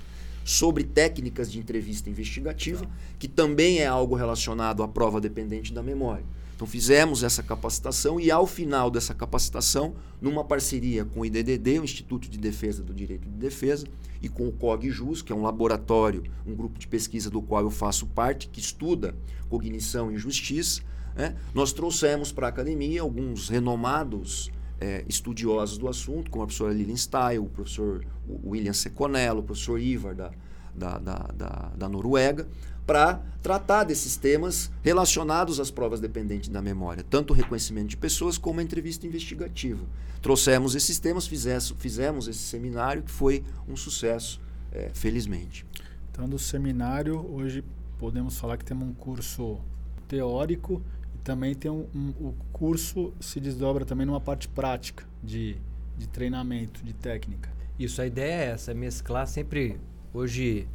sobre 0.50 0.84
técnicas 0.84 1.52
de 1.52 1.60
entrevista 1.60 2.10
investigativa, 2.10 2.84
que 3.20 3.28
também 3.28 3.78
é 3.78 3.86
algo 3.86 4.16
relacionado 4.16 4.82
à 4.82 4.88
prova 4.88 5.22
dependente 5.22 5.72
da 5.72 5.84
memória. 5.84 6.26
Então 6.56 6.66
fizemos 6.66 7.22
essa 7.22 7.44
capacitação 7.44 8.20
e 8.20 8.32
ao 8.32 8.48
final 8.48 8.90
dessa 8.90 9.14
capacitação, 9.14 9.94
numa 10.20 10.44
parceria 10.44 11.06
com 11.06 11.20
o 11.20 11.26
IDDD, 11.26 11.78
o 11.80 11.84
Instituto 11.84 12.28
de 12.28 12.40
Defesa 12.40 12.82
do 12.82 12.96
Direito 12.96 13.30
de 13.30 13.36
Defesa, 13.36 13.86
e 14.24 14.28
com 14.28 14.48
o 14.48 14.52
COGJUS, 14.52 15.22
que 15.22 15.32
é 15.32 15.36
um 15.36 15.44
laboratório, 15.44 16.24
um 16.48 16.56
grupo 16.56 16.80
de 16.80 16.88
pesquisa 16.88 17.30
do 17.30 17.44
qual 17.44 17.62
eu 17.62 17.70
faço 17.70 18.08
parte, 18.08 18.50
que 18.50 18.60
estuda 18.60 19.16
cognição 19.50 20.12
e 20.12 20.18
justiça, 20.18 20.82
né? 21.16 21.36
nós 21.54 21.72
trouxemos 21.72 22.32
para 22.32 22.48
a 22.48 22.50
academia 22.50 23.04
alguns 23.04 23.50
renomados 23.50 24.50
é, 24.80 25.04
estudiosos 25.08 25.78
do 25.78 25.88
assunto, 25.88 26.32
como 26.32 26.44
a 26.44 26.48
professora 26.48 26.74
Lilian 26.74 26.96
Style, 26.96 27.40
o 27.40 27.50
professor 27.50 28.06
William 28.46 28.74
Seconello, 28.74 29.40
o 29.40 29.44
professor 29.44 29.80
Ivar 29.80 30.16
da, 30.16 30.32
da, 30.74 30.98
da, 30.98 31.30
da, 31.36 31.72
da 31.76 31.90
Noruega, 31.90 32.48
para 32.86 33.22
tratar 33.42 33.84
desses 33.84 34.16
temas 34.16 34.72
relacionados 34.82 35.60
às 35.60 35.70
provas 35.70 36.00
dependentes 36.00 36.50
da 36.50 36.62
memória, 36.62 37.06
tanto 37.08 37.32
o 37.32 37.36
reconhecimento 37.36 37.90
de 37.90 37.98
pessoas 37.98 38.38
como 38.38 38.60
a 38.60 38.64
entrevista 38.64 39.06
investigativa. 39.06 39.86
Trouxemos 40.22 40.76
esses 40.76 40.98
temas, 40.98 41.28
fizemos, 41.28 41.74
fizemos 41.78 42.28
esse 42.28 42.40
seminário 42.40 43.04
que 43.04 43.12
foi 43.12 43.44
um 43.68 43.76
sucesso, 43.76 44.42
é, 44.72 44.90
felizmente. 44.94 45.66
Então, 46.12 46.28
do 46.28 46.40
seminário, 46.40 47.26
hoje 47.32 47.64
podemos 47.98 48.38
falar 48.38 48.58
que 48.58 48.66
temos 48.66 48.88
um 48.88 48.94
curso 48.94 49.60
teórico 50.08 50.82
também 51.24 51.54
tem 51.56 51.70
um, 51.70 51.86
um, 51.94 52.10
o 52.20 52.36
curso 52.52 53.14
se 53.20 53.40
desdobra 53.40 53.86
também 53.86 54.06
numa 54.06 54.22
parte 54.22 54.48
prática 54.48 55.04
de, 55.24 55.58
de 55.98 56.08
treinamento, 56.08 56.84
de 56.84 56.94
técnica. 56.94 57.50
Isso, 57.78 58.02
a 58.02 58.06
ideia 58.06 58.34
é 58.34 58.46
essa, 58.52 58.72
é 58.72 58.74
mesclar 58.74 59.28
sempre. 59.28 59.80
Hoje, 60.14 60.68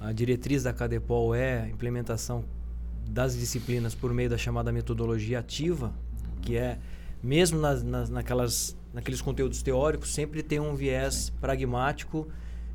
a 0.00 0.12
diretriz 0.12 0.62
da 0.62 0.72
Cadepol 0.72 1.34
é 1.34 1.62
a 1.62 1.68
implementação 1.68 2.44
das 3.08 3.36
disciplinas 3.36 3.94
por 3.94 4.12
meio 4.12 4.30
da 4.30 4.38
chamada 4.38 4.72
metodologia 4.72 5.38
ativa, 5.38 5.92
que 6.42 6.56
é, 6.56 6.78
mesmo 7.22 7.60
nas, 7.60 7.82
nas, 7.82 8.10
naquelas, 8.10 8.76
naqueles 8.92 9.20
conteúdos 9.20 9.62
teóricos, 9.62 10.12
sempre 10.12 10.42
tem 10.42 10.58
um 10.58 10.74
viés 10.74 11.30
pragmático 11.40 12.28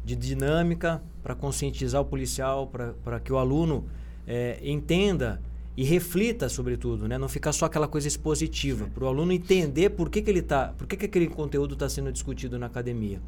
de 0.06 0.16
dinâmica 0.16 1.02
para 1.22 1.36
conscientizar 1.36 2.02
o 2.02 2.06
policial, 2.06 2.72
para 3.04 3.20
que 3.20 3.34
o 3.34 3.38
aluno 3.38 3.90
é, 4.26 4.60
entenda 4.64 5.42
e 5.78 5.84
reflita 5.84 6.50
sobretudo, 6.50 7.08
né? 7.08 7.18
Não 7.18 7.30
ficar 7.30 7.52
só 7.52 7.66
aquela 7.66 7.88
coisa 7.88 8.08
expositiva, 8.08 8.88
para 8.94 9.04
o 9.04 9.08
aluno 9.08 9.32
entender 9.32 9.92
por 9.92 10.10
que, 10.10 10.22
que 10.22 10.30
ele 10.30 10.42
tá, 10.42 10.74
por 10.78 10.88
que, 10.88 10.98
que 10.98 11.06
aquele 11.06 11.28
conteúdo 11.28 11.74
está 11.74 11.88
sendo 11.88 12.12
discutido 12.12 12.60
na 12.60 12.66
academia. 12.66 13.22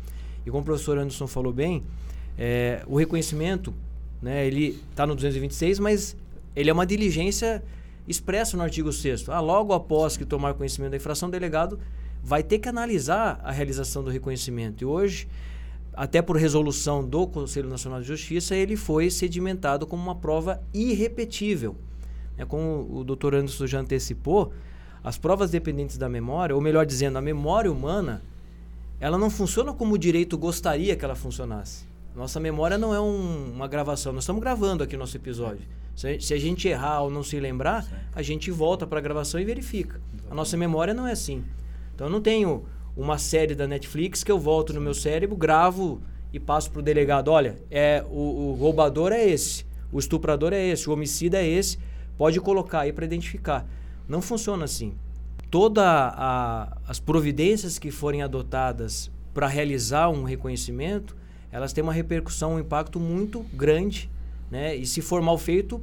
E 0.46 0.50
como 0.50 0.62
o 0.62 0.66
professor 0.66 0.98
Anderson 0.98 1.28
falou 1.28 1.54
bem, 1.54 1.84
é, 2.38 2.84
o 2.88 2.98
reconhecimento, 2.98 3.74
né? 4.22 4.46
Ele 4.46 4.80
está 4.90 5.06
no 5.06 5.16
226, 5.16 5.80
mas 5.80 6.18
ele 6.56 6.70
é 6.70 6.74
uma 6.74 6.86
diligência 6.86 7.64
expressa 8.08 8.58
no 8.58 8.64
artigo 8.64 8.92
6 8.92 9.30
ah, 9.30 9.40
logo 9.40 9.74
após 9.74 10.18
que 10.18 10.26
tomar 10.26 10.54
conhecimento 10.56 10.92
da 10.92 10.98
infração, 10.98 11.30
o 11.30 11.32
delegado 11.32 11.80
vai 12.24 12.44
ter 12.44 12.60
que 12.60 12.70
analisar 12.70 13.40
a 13.44 13.52
realização 13.52 14.04
do 14.04 14.10
reconhecimento. 14.10 14.84
E 14.84 14.86
hoje, 14.86 15.28
até 15.94 16.22
por 16.22 16.38
resolução 16.38 17.08
do 17.08 17.26
Conselho 17.28 17.70
Nacional 17.70 18.02
de 18.02 18.08
Justiça, 18.08 18.56
ele 18.56 18.76
foi 18.76 19.10
sedimentado 19.10 19.88
como 19.88 20.04
uma 20.04 20.16
prova 20.16 20.62
irrepetível. 20.74 21.76
É 22.42 22.46
como 22.46 22.88
o 22.92 23.04
doutor 23.04 23.36
Anderson 23.36 23.68
já 23.68 23.80
antecipou, 23.80 24.52
as 25.04 25.16
provas 25.16 25.52
dependentes 25.52 25.96
da 25.96 26.10
memória, 26.10 26.56
ou 26.56 26.62
melhor 26.62 26.88
dizendo, 26.88 27.18
a 27.20 27.22
memória 27.22 27.72
humana, 27.72 28.24
ela 29.00 29.16
não 29.16 29.30
funciona 29.30 29.72
como 29.72 29.94
o 29.94 29.98
direito 29.98 30.36
gostaria 30.40 30.96
que 30.96 31.06
ela 31.06 31.14
funcionasse. 31.14 31.86
Nossa 32.16 32.40
memória 32.40 32.80
não 32.80 32.96
é 32.96 33.00
um, 33.00 33.52
uma 33.54 33.68
gravação. 33.68 34.12
Nós 34.12 34.24
estamos 34.24 34.42
gravando 34.42 34.84
aqui 34.84 34.96
o 34.96 35.00
nosso 35.00 35.16
episódio. 35.16 35.68
Se, 35.96 36.20
se 36.20 36.34
a 36.34 36.40
gente 36.40 36.68
errar 36.68 37.04
ou 37.04 37.12
não 37.12 37.22
se 37.22 37.40
lembrar, 37.40 37.86
a 38.14 38.24
gente 38.24 38.50
volta 38.50 38.88
para 38.88 38.98
a 38.98 39.02
gravação 39.02 39.40
e 39.40 39.46
verifica. 39.46 40.02
A 40.28 40.34
nossa 40.34 40.58
memória 40.58 40.96
não 40.96 41.08
é 41.08 41.12
assim. 41.12 41.44
Então 41.94 42.08
eu 42.08 42.12
não 42.12 42.22
tenho 42.22 42.66
uma 42.98 43.20
série 43.20 43.54
da 43.54 43.68
Netflix 43.68 44.24
que 44.24 44.32
eu 44.32 44.40
volto 44.40 44.74
no 44.74 44.82
meu 44.82 44.96
cérebro, 44.96 45.38
gravo 45.38 46.02
e 46.34 46.40
passo 46.40 46.72
para 46.72 46.80
o 46.80 46.84
delegado. 46.84 47.28
Olha, 47.30 47.60
é, 47.70 48.04
o, 48.10 48.50
o 48.50 48.54
roubador 48.54 49.12
é 49.12 49.24
esse, 49.24 49.64
o 49.92 50.00
estuprador 50.00 50.54
é 50.54 50.68
esse, 50.68 50.90
o 50.90 50.94
homicida 50.94 51.38
é 51.38 51.48
esse 51.48 51.78
Pode 52.22 52.40
colocar 52.40 52.82
aí 52.82 52.94
para 52.94 53.04
identificar. 53.04 53.68
Não 54.08 54.22
funciona 54.22 54.66
assim. 54.66 54.94
Todas 55.50 55.84
as 56.88 57.00
providências 57.00 57.80
que 57.80 57.90
forem 57.90 58.22
adotadas 58.22 59.10
para 59.34 59.48
realizar 59.48 60.08
um 60.08 60.22
reconhecimento, 60.22 61.18
elas 61.52 61.74
têm 61.74 61.84
uma 61.84 61.92
repercussão, 61.92 62.54
um 62.54 62.60
impacto 62.60 63.00
muito 63.00 63.44
grande, 63.52 64.08
né? 64.52 64.76
E 64.76 64.86
se 64.86 65.02
for 65.02 65.20
mal 65.20 65.36
feito, 65.36 65.82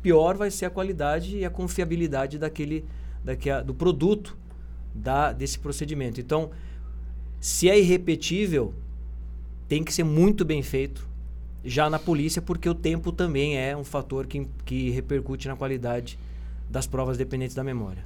pior 0.00 0.36
vai 0.36 0.48
ser 0.48 0.66
a 0.66 0.70
qualidade 0.70 1.38
e 1.38 1.44
a 1.44 1.50
confiabilidade 1.50 2.38
daquele, 2.38 2.84
daquele 3.24 3.60
do 3.62 3.74
produto 3.74 4.38
da, 4.94 5.32
desse 5.32 5.58
procedimento. 5.58 6.20
Então, 6.20 6.52
se 7.40 7.68
é 7.68 7.76
irrepetível, 7.76 8.72
tem 9.66 9.82
que 9.82 9.92
ser 9.92 10.04
muito 10.04 10.44
bem 10.44 10.62
feito 10.62 11.09
já 11.64 11.90
na 11.90 11.98
polícia, 11.98 12.40
porque 12.40 12.68
o 12.68 12.74
tempo 12.74 13.12
também 13.12 13.58
é 13.58 13.76
um 13.76 13.84
fator 13.84 14.26
que, 14.26 14.48
que 14.64 14.90
repercute 14.90 15.48
na 15.48 15.56
qualidade 15.56 16.18
das 16.68 16.86
provas 16.86 17.18
dependentes 17.18 17.54
da 17.54 17.64
memória. 17.64 18.04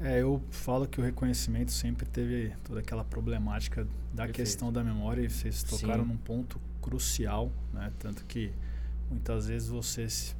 É, 0.00 0.22
eu 0.22 0.40
falo 0.50 0.86
que 0.86 1.00
o 1.00 1.04
reconhecimento 1.04 1.72
sempre 1.72 2.06
teve 2.06 2.52
toda 2.64 2.80
aquela 2.80 3.02
problemática 3.02 3.84
da 4.12 4.24
Perfeito. 4.24 4.36
questão 4.36 4.72
da 4.72 4.82
memória 4.84 5.22
e 5.22 5.28
vocês 5.28 5.62
tocaram 5.64 6.04
Sim. 6.04 6.10
num 6.10 6.16
ponto 6.16 6.60
crucial, 6.80 7.50
né? 7.72 7.92
Tanto 7.98 8.24
que 8.24 8.52
muitas 9.10 9.48
vezes 9.48 9.68
vocês, 9.68 10.36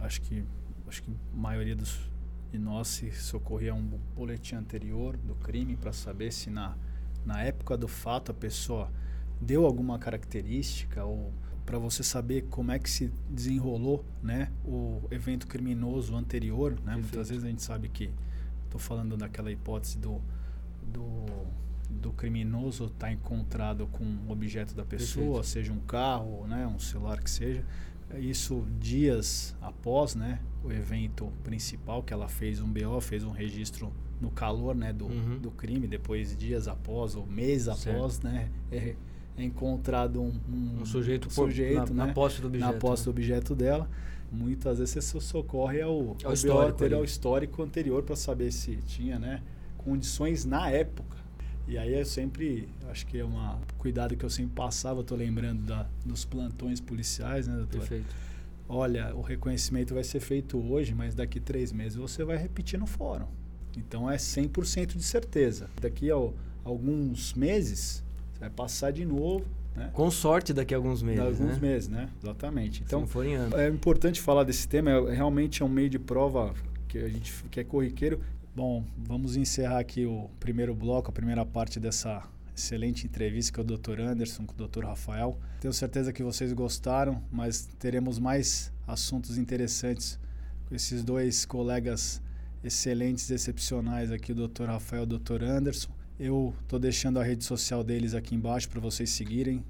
acho 0.00 0.22
que, 0.22 0.42
acho 0.88 1.02
que 1.02 1.10
a 1.10 1.36
maioria 1.36 1.76
dos, 1.76 2.10
de 2.50 2.58
nós 2.58 2.88
se 2.88 3.10
socorria 3.12 3.72
a 3.72 3.74
um 3.74 3.86
boletim 4.16 4.54
anterior 4.54 5.14
do 5.18 5.34
crime 5.34 5.76
para 5.76 5.92
saber 5.92 6.32
se 6.32 6.48
na, 6.48 6.74
na 7.24 7.42
época 7.42 7.76
do 7.76 7.86
fato 7.86 8.30
a 8.30 8.34
pessoa 8.34 8.90
deu 9.38 9.66
alguma 9.66 9.98
característica 9.98 11.04
ou 11.04 11.32
para 11.64 11.78
você 11.78 12.02
saber 12.02 12.42
como 12.50 12.72
é 12.72 12.78
que 12.78 12.90
se 12.90 13.12
desenrolou, 13.30 14.04
né, 14.22 14.50
o 14.64 15.00
evento 15.10 15.46
criminoso 15.46 16.16
anterior, 16.16 16.78
né? 16.84 16.96
Muitas 16.96 17.28
vezes 17.28 17.44
a 17.44 17.48
gente 17.48 17.62
sabe 17.62 17.88
que 17.88 18.10
Estou 18.72 18.80
falando 18.80 19.18
daquela 19.18 19.52
hipótese 19.52 19.98
do, 19.98 20.18
do, 20.82 21.26
do 21.90 22.10
criminoso 22.12 22.86
estar 22.86 23.08
tá 23.08 23.12
encontrado 23.12 23.86
com 23.88 24.02
um 24.02 24.30
objeto 24.30 24.74
da 24.74 24.82
pessoa, 24.82 25.40
Perfeito. 25.40 25.46
seja 25.46 25.72
um 25.74 25.80
carro, 25.80 26.46
né, 26.46 26.66
um 26.66 26.78
celular 26.78 27.22
que 27.22 27.30
seja. 27.30 27.62
Isso 28.18 28.66
dias 28.80 29.54
após 29.60 30.14
né, 30.14 30.40
o 30.64 30.72
evento 30.72 31.30
principal, 31.44 32.02
que 32.02 32.14
ela 32.14 32.28
fez 32.28 32.62
um 32.62 32.72
BO, 32.72 32.98
fez 33.02 33.24
um 33.24 33.30
registro 33.30 33.92
no 34.18 34.30
calor 34.30 34.74
né, 34.74 34.90
do, 34.90 35.04
uhum. 35.04 35.38
do 35.38 35.50
crime, 35.50 35.86
depois 35.86 36.34
dias 36.34 36.66
após, 36.66 37.14
ou 37.14 37.26
meses 37.26 37.68
após, 37.68 38.20
né, 38.20 38.48
é 38.70 38.96
encontrado 39.38 40.20
um, 40.20 40.32
um, 40.48 40.82
um 40.82 40.86
sujeito, 40.86 41.30
sujeito 41.30 41.86
por, 41.86 41.94
na, 41.94 42.04
né, 42.04 42.08
na 42.08 42.14
posse 42.14 42.40
do 42.40 42.46
objeto. 42.48 42.72
Na 42.72 42.78
posse 42.78 43.02
né? 43.02 43.04
do 43.04 43.10
objeto 43.10 43.54
dela 43.54 43.88
muitas 44.32 44.78
vezes 44.78 45.04
você 45.04 45.20
socorre 45.20 45.82
ao, 45.82 46.16
ao, 46.24 46.32
histórico, 46.32 46.94
ao 46.94 47.04
histórico 47.04 47.62
anterior 47.62 48.02
para 48.02 48.16
saber 48.16 48.50
se 48.50 48.76
tinha 48.86 49.18
né, 49.18 49.42
condições 49.76 50.44
na 50.44 50.70
época. 50.70 51.18
E 51.68 51.78
aí 51.78 51.94
eu 51.94 52.04
sempre, 52.04 52.68
acho 52.90 53.06
que 53.06 53.18
é 53.18 53.24
um 53.24 53.58
cuidado 53.78 54.16
que 54.16 54.24
eu 54.24 54.30
sempre 54.30 54.52
passava, 54.54 55.02
estou 55.02 55.16
lembrando 55.16 55.62
da, 55.62 55.86
dos 56.04 56.24
plantões 56.24 56.80
policiais, 56.80 57.46
né, 57.46 57.54
doutor? 57.56 57.80
Perfeito. 57.80 58.14
Olha, 58.68 59.14
o 59.14 59.20
reconhecimento 59.20 59.94
vai 59.94 60.02
ser 60.02 60.20
feito 60.20 60.58
hoje, 60.58 60.94
mas 60.94 61.14
daqui 61.14 61.38
três 61.38 61.72
meses 61.72 61.96
você 61.96 62.24
vai 62.24 62.36
repetir 62.36 62.78
no 62.80 62.86
fórum. 62.86 63.26
Então 63.76 64.10
é 64.10 64.16
100% 64.16 64.96
de 64.96 65.02
certeza. 65.02 65.68
Daqui 65.80 66.10
a 66.10 66.14
alguns 66.64 67.34
meses, 67.34 68.02
vai 68.42 68.50
passar 68.50 68.90
de 68.90 69.04
novo, 69.04 69.44
né? 69.76 69.90
Com 69.92 70.10
sorte 70.10 70.52
daqui 70.52 70.74
a 70.74 70.76
alguns 70.76 71.00
meses. 71.00 71.20
Daqui 71.20 71.40
alguns 71.40 71.60
né? 71.60 71.68
meses, 71.68 71.88
né? 71.88 72.08
Exatamente. 72.20 72.82
Então, 72.84 73.06
é 73.56 73.68
importante 73.68 74.20
falar 74.20 74.42
desse 74.42 74.66
tema, 74.66 74.90
é, 74.90 75.14
realmente 75.14 75.62
é 75.62 75.64
um 75.64 75.68
meio 75.68 75.88
de 75.88 75.98
prova 75.98 76.52
que 76.88 76.98
a 76.98 77.08
gente 77.08 77.32
que 77.50 77.60
é 77.60 77.64
corriqueiro. 77.64 78.20
Bom, 78.54 78.84
vamos 78.98 79.36
encerrar 79.36 79.78
aqui 79.78 80.04
o 80.04 80.28
primeiro 80.40 80.74
bloco, 80.74 81.08
a 81.08 81.12
primeira 81.12 81.46
parte 81.46 81.78
dessa 81.78 82.22
excelente 82.54 83.06
entrevista 83.06 83.54
com 83.54 83.62
o 83.62 83.64
Dr. 83.78 84.00
Anderson, 84.00 84.44
com 84.44 84.60
o 84.60 84.66
Dr. 84.66 84.84
Rafael. 84.84 85.38
Tenho 85.60 85.72
certeza 85.72 86.12
que 86.12 86.22
vocês 86.22 86.52
gostaram, 86.52 87.22
mas 87.30 87.66
teremos 87.78 88.18
mais 88.18 88.72
assuntos 88.86 89.38
interessantes 89.38 90.18
com 90.68 90.74
esses 90.74 91.02
dois 91.04 91.46
colegas 91.46 92.20
excelentes, 92.62 93.30
excepcionais 93.30 94.10
aqui, 94.10 94.32
o 94.32 94.34
Dr. 94.34 94.64
Rafael 94.64 95.04
e 95.04 95.14
o 95.14 95.18
Dr. 95.18 95.44
Anderson. 95.44 96.01
Eu 96.24 96.54
estou 96.62 96.78
deixando 96.78 97.18
a 97.18 97.24
rede 97.24 97.42
social 97.42 97.82
deles 97.82 98.14
aqui 98.14 98.36
embaixo 98.36 98.68
para 98.68 98.78
vocês 98.78 99.10
seguirem. 99.10 99.64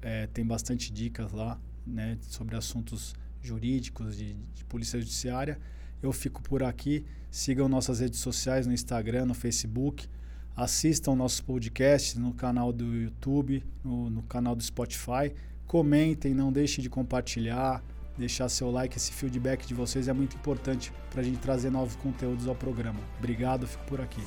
É, 0.00 0.28
tem 0.28 0.46
bastante 0.46 0.92
dicas 0.92 1.32
lá 1.32 1.60
né, 1.84 2.16
sobre 2.20 2.54
assuntos 2.54 3.12
jurídicos, 3.42 4.16
de, 4.16 4.34
de 4.34 4.64
polícia 4.66 5.00
judiciária. 5.00 5.58
Eu 6.00 6.12
fico 6.12 6.40
por 6.40 6.62
aqui. 6.62 7.04
Sigam 7.28 7.68
nossas 7.68 7.98
redes 7.98 8.20
sociais 8.20 8.68
no 8.68 8.72
Instagram, 8.72 9.26
no 9.26 9.34
Facebook. 9.34 10.06
Assistam 10.54 11.16
nossos 11.16 11.40
podcasts 11.40 12.14
no 12.14 12.32
canal 12.32 12.72
do 12.72 12.84
YouTube, 12.94 13.64
no, 13.82 14.08
no 14.08 14.22
canal 14.22 14.54
do 14.54 14.62
Spotify. 14.62 15.34
Comentem, 15.66 16.32
não 16.32 16.52
deixem 16.52 16.82
de 16.82 16.88
compartilhar, 16.88 17.82
deixar 18.16 18.48
seu 18.48 18.70
like. 18.70 18.96
Esse 18.96 19.10
feedback 19.10 19.66
de 19.66 19.74
vocês 19.74 20.06
é 20.06 20.12
muito 20.12 20.36
importante 20.36 20.92
para 21.10 21.20
a 21.20 21.24
gente 21.24 21.38
trazer 21.40 21.70
novos 21.70 21.96
conteúdos 21.96 22.46
ao 22.46 22.54
programa. 22.54 23.00
Obrigado, 23.18 23.66
fico 23.66 23.84
por 23.86 24.00
aqui. 24.00 24.22